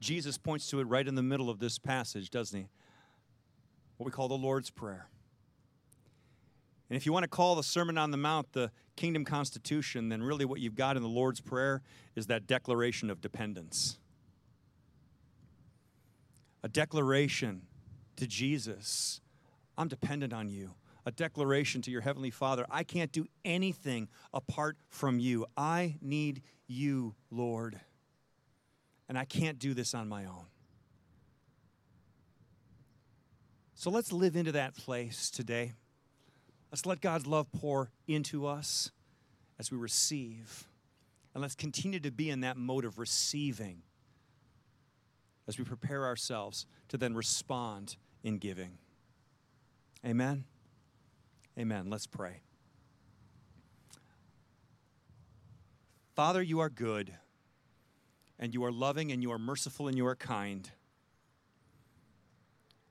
Jesus 0.00 0.38
points 0.38 0.68
to 0.70 0.80
it 0.80 0.84
right 0.84 1.06
in 1.06 1.14
the 1.14 1.22
middle 1.22 1.50
of 1.50 1.58
this 1.58 1.78
passage, 1.78 2.30
doesn't 2.30 2.58
he? 2.58 2.68
What 3.96 4.04
we 4.04 4.12
call 4.12 4.28
the 4.28 4.34
Lord's 4.34 4.70
Prayer. 4.70 5.08
And 6.88 6.96
if 6.96 7.06
you 7.06 7.12
want 7.12 7.24
to 7.24 7.28
call 7.28 7.56
the 7.56 7.62
Sermon 7.62 7.98
on 7.98 8.10
the 8.10 8.16
Mount 8.16 8.52
the 8.52 8.70
Kingdom 8.94 9.24
Constitution, 9.24 10.08
then 10.08 10.22
really 10.22 10.44
what 10.44 10.60
you've 10.60 10.76
got 10.76 10.96
in 10.96 11.02
the 11.02 11.08
Lord's 11.08 11.40
Prayer 11.40 11.82
is 12.14 12.26
that 12.26 12.46
declaration 12.46 13.10
of 13.10 13.20
dependence 13.20 13.98
a 16.62 16.68
declaration 16.68 17.62
to 18.16 18.26
Jesus 18.26 19.20
I'm 19.78 19.88
dependent 19.88 20.32
on 20.32 20.48
you. 20.48 20.74
A 21.06 21.12
declaration 21.12 21.82
to 21.82 21.90
your 21.90 22.00
Heavenly 22.00 22.30
Father 22.30 22.66
I 22.68 22.82
can't 22.82 23.12
do 23.12 23.26
anything 23.44 24.08
apart 24.34 24.76
from 24.88 25.20
you. 25.20 25.46
I 25.56 25.96
need 26.02 26.42
you, 26.66 27.14
Lord. 27.30 27.80
And 29.08 29.16
I 29.16 29.24
can't 29.24 29.58
do 29.58 29.72
this 29.72 29.94
on 29.94 30.08
my 30.08 30.24
own. 30.24 30.46
So 33.76 33.88
let's 33.88 34.12
live 34.12 34.34
into 34.34 34.52
that 34.52 34.74
place 34.74 35.30
today. 35.30 35.74
Let's 36.72 36.86
let 36.86 37.00
God's 37.00 37.26
love 37.26 37.46
pour 37.52 37.90
into 38.08 38.46
us 38.46 38.90
as 39.60 39.70
we 39.70 39.78
receive. 39.78 40.66
And 41.34 41.42
let's 41.42 41.54
continue 41.54 42.00
to 42.00 42.10
be 42.10 42.30
in 42.30 42.40
that 42.40 42.56
mode 42.56 42.84
of 42.84 42.98
receiving 42.98 43.82
as 45.46 45.56
we 45.56 45.64
prepare 45.64 46.04
ourselves 46.04 46.66
to 46.88 46.96
then 46.96 47.14
respond 47.14 47.96
in 48.24 48.38
giving. 48.38 48.78
Amen. 50.04 50.44
Amen. 51.58 51.88
Let's 51.88 52.06
pray. 52.06 52.40
Father, 56.14 56.42
you 56.42 56.60
are 56.60 56.70
good, 56.70 57.12
and 58.38 58.54
you 58.54 58.64
are 58.64 58.72
loving, 58.72 59.12
and 59.12 59.22
you 59.22 59.32
are 59.32 59.38
merciful, 59.38 59.88
and 59.88 59.96
you 59.96 60.06
are 60.06 60.16
kind. 60.16 60.70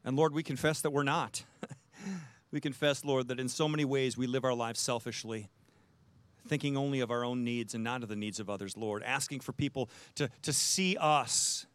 And 0.04 0.16
Lord, 0.16 0.34
we 0.34 0.44
confess 0.44 0.82
that 0.82 0.92
we're 0.92 1.04
not. 1.04 1.44
we 2.52 2.60
confess, 2.60 3.04
Lord, 3.04 3.28
that 3.30 3.40
in 3.40 3.50
so 3.50 3.68
many 3.68 3.86
ways 3.86 4.18
we 4.18 4.28
live 4.28 4.46
our 4.46 4.54
lives 4.54 4.80
selfishly, 4.80 5.50
thinking 6.48 6.78
only 6.78 7.00
of 7.00 7.10
our 7.10 7.24
own 7.24 7.44
needs 7.44 7.74
and 7.74 7.84
not 7.84 8.04
of 8.04 8.10
the 8.10 8.16
needs 8.16 8.40
of 8.40 8.50
others, 8.50 8.78
Lord, 8.78 9.02
asking 9.04 9.40
for 9.40 9.52
people 9.52 9.90
to, 10.16 10.30
to 10.44 10.54
see 10.54 10.96
us 10.98 11.66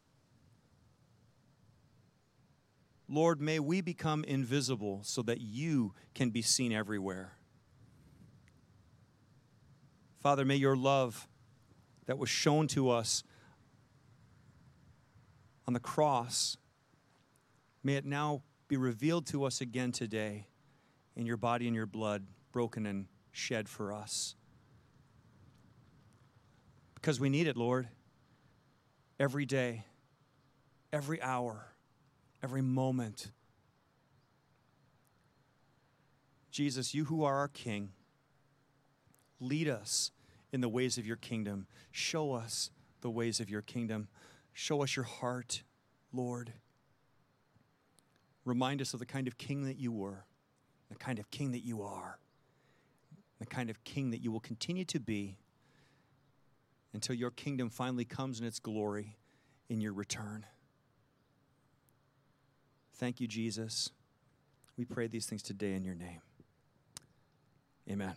Lord, 3.12 3.40
may 3.40 3.58
we 3.58 3.80
become 3.80 4.22
invisible 4.22 5.00
so 5.02 5.20
that 5.22 5.40
you 5.40 5.94
can 6.14 6.30
be 6.30 6.42
seen 6.42 6.72
everywhere. 6.72 7.32
Father, 10.20 10.44
may 10.44 10.54
your 10.54 10.76
love 10.76 11.26
that 12.06 12.18
was 12.18 12.28
shown 12.28 12.68
to 12.68 12.88
us 12.88 13.24
on 15.66 15.74
the 15.74 15.80
cross, 15.80 16.56
may 17.82 17.96
it 17.96 18.04
now 18.04 18.42
be 18.68 18.76
revealed 18.76 19.26
to 19.26 19.42
us 19.42 19.60
again 19.60 19.90
today 19.90 20.46
in 21.16 21.26
your 21.26 21.36
body 21.36 21.66
and 21.66 21.74
your 21.74 21.86
blood, 21.86 22.24
broken 22.52 22.86
and 22.86 23.06
shed 23.32 23.68
for 23.68 23.92
us. 23.92 24.36
Because 26.94 27.18
we 27.18 27.28
need 27.28 27.48
it, 27.48 27.56
Lord, 27.56 27.88
every 29.18 29.46
day, 29.46 29.84
every 30.92 31.20
hour 31.20 31.70
every 32.42 32.62
moment. 32.62 33.30
Jesus, 36.50 36.94
you 36.94 37.04
who 37.04 37.22
are 37.24 37.36
our 37.36 37.48
King, 37.48 37.90
lead 39.40 39.68
us 39.68 40.10
in 40.52 40.60
the 40.60 40.68
ways 40.68 40.98
of 40.98 41.06
your 41.06 41.16
kingdom. 41.16 41.66
Show 41.90 42.32
us 42.32 42.70
the 43.00 43.10
ways 43.10 43.40
of 43.40 43.48
your 43.48 43.62
kingdom. 43.62 44.08
Show 44.52 44.82
us 44.82 44.96
your 44.96 45.04
heart, 45.04 45.62
Lord. 46.12 46.52
Remind 48.44 48.80
us 48.80 48.94
of 48.94 49.00
the 49.00 49.06
kind 49.06 49.28
of 49.28 49.38
king 49.38 49.64
that 49.64 49.78
you 49.78 49.92
were, 49.92 50.24
the 50.88 50.96
kind 50.96 51.18
of 51.18 51.30
king 51.30 51.52
that 51.52 51.64
you 51.64 51.82
are, 51.82 52.18
the 53.38 53.46
kind 53.46 53.70
of 53.70 53.82
king 53.84 54.10
that 54.10 54.22
you 54.22 54.32
will 54.32 54.40
continue 54.40 54.84
to 54.86 54.98
be 54.98 55.38
until 56.92 57.14
your 57.14 57.30
kingdom 57.30 57.70
finally 57.70 58.04
comes 58.04 58.40
in 58.40 58.46
its 58.46 58.58
glory 58.58 59.16
in 59.68 59.80
your 59.80 59.92
return. 59.92 60.44
Thank 63.00 63.18
you, 63.18 63.26
Jesus. 63.26 63.88
We 64.76 64.84
pray 64.84 65.06
these 65.06 65.24
things 65.24 65.42
today 65.42 65.72
in 65.72 65.84
your 65.84 65.94
name. 65.94 66.20
Amen. 67.90 68.12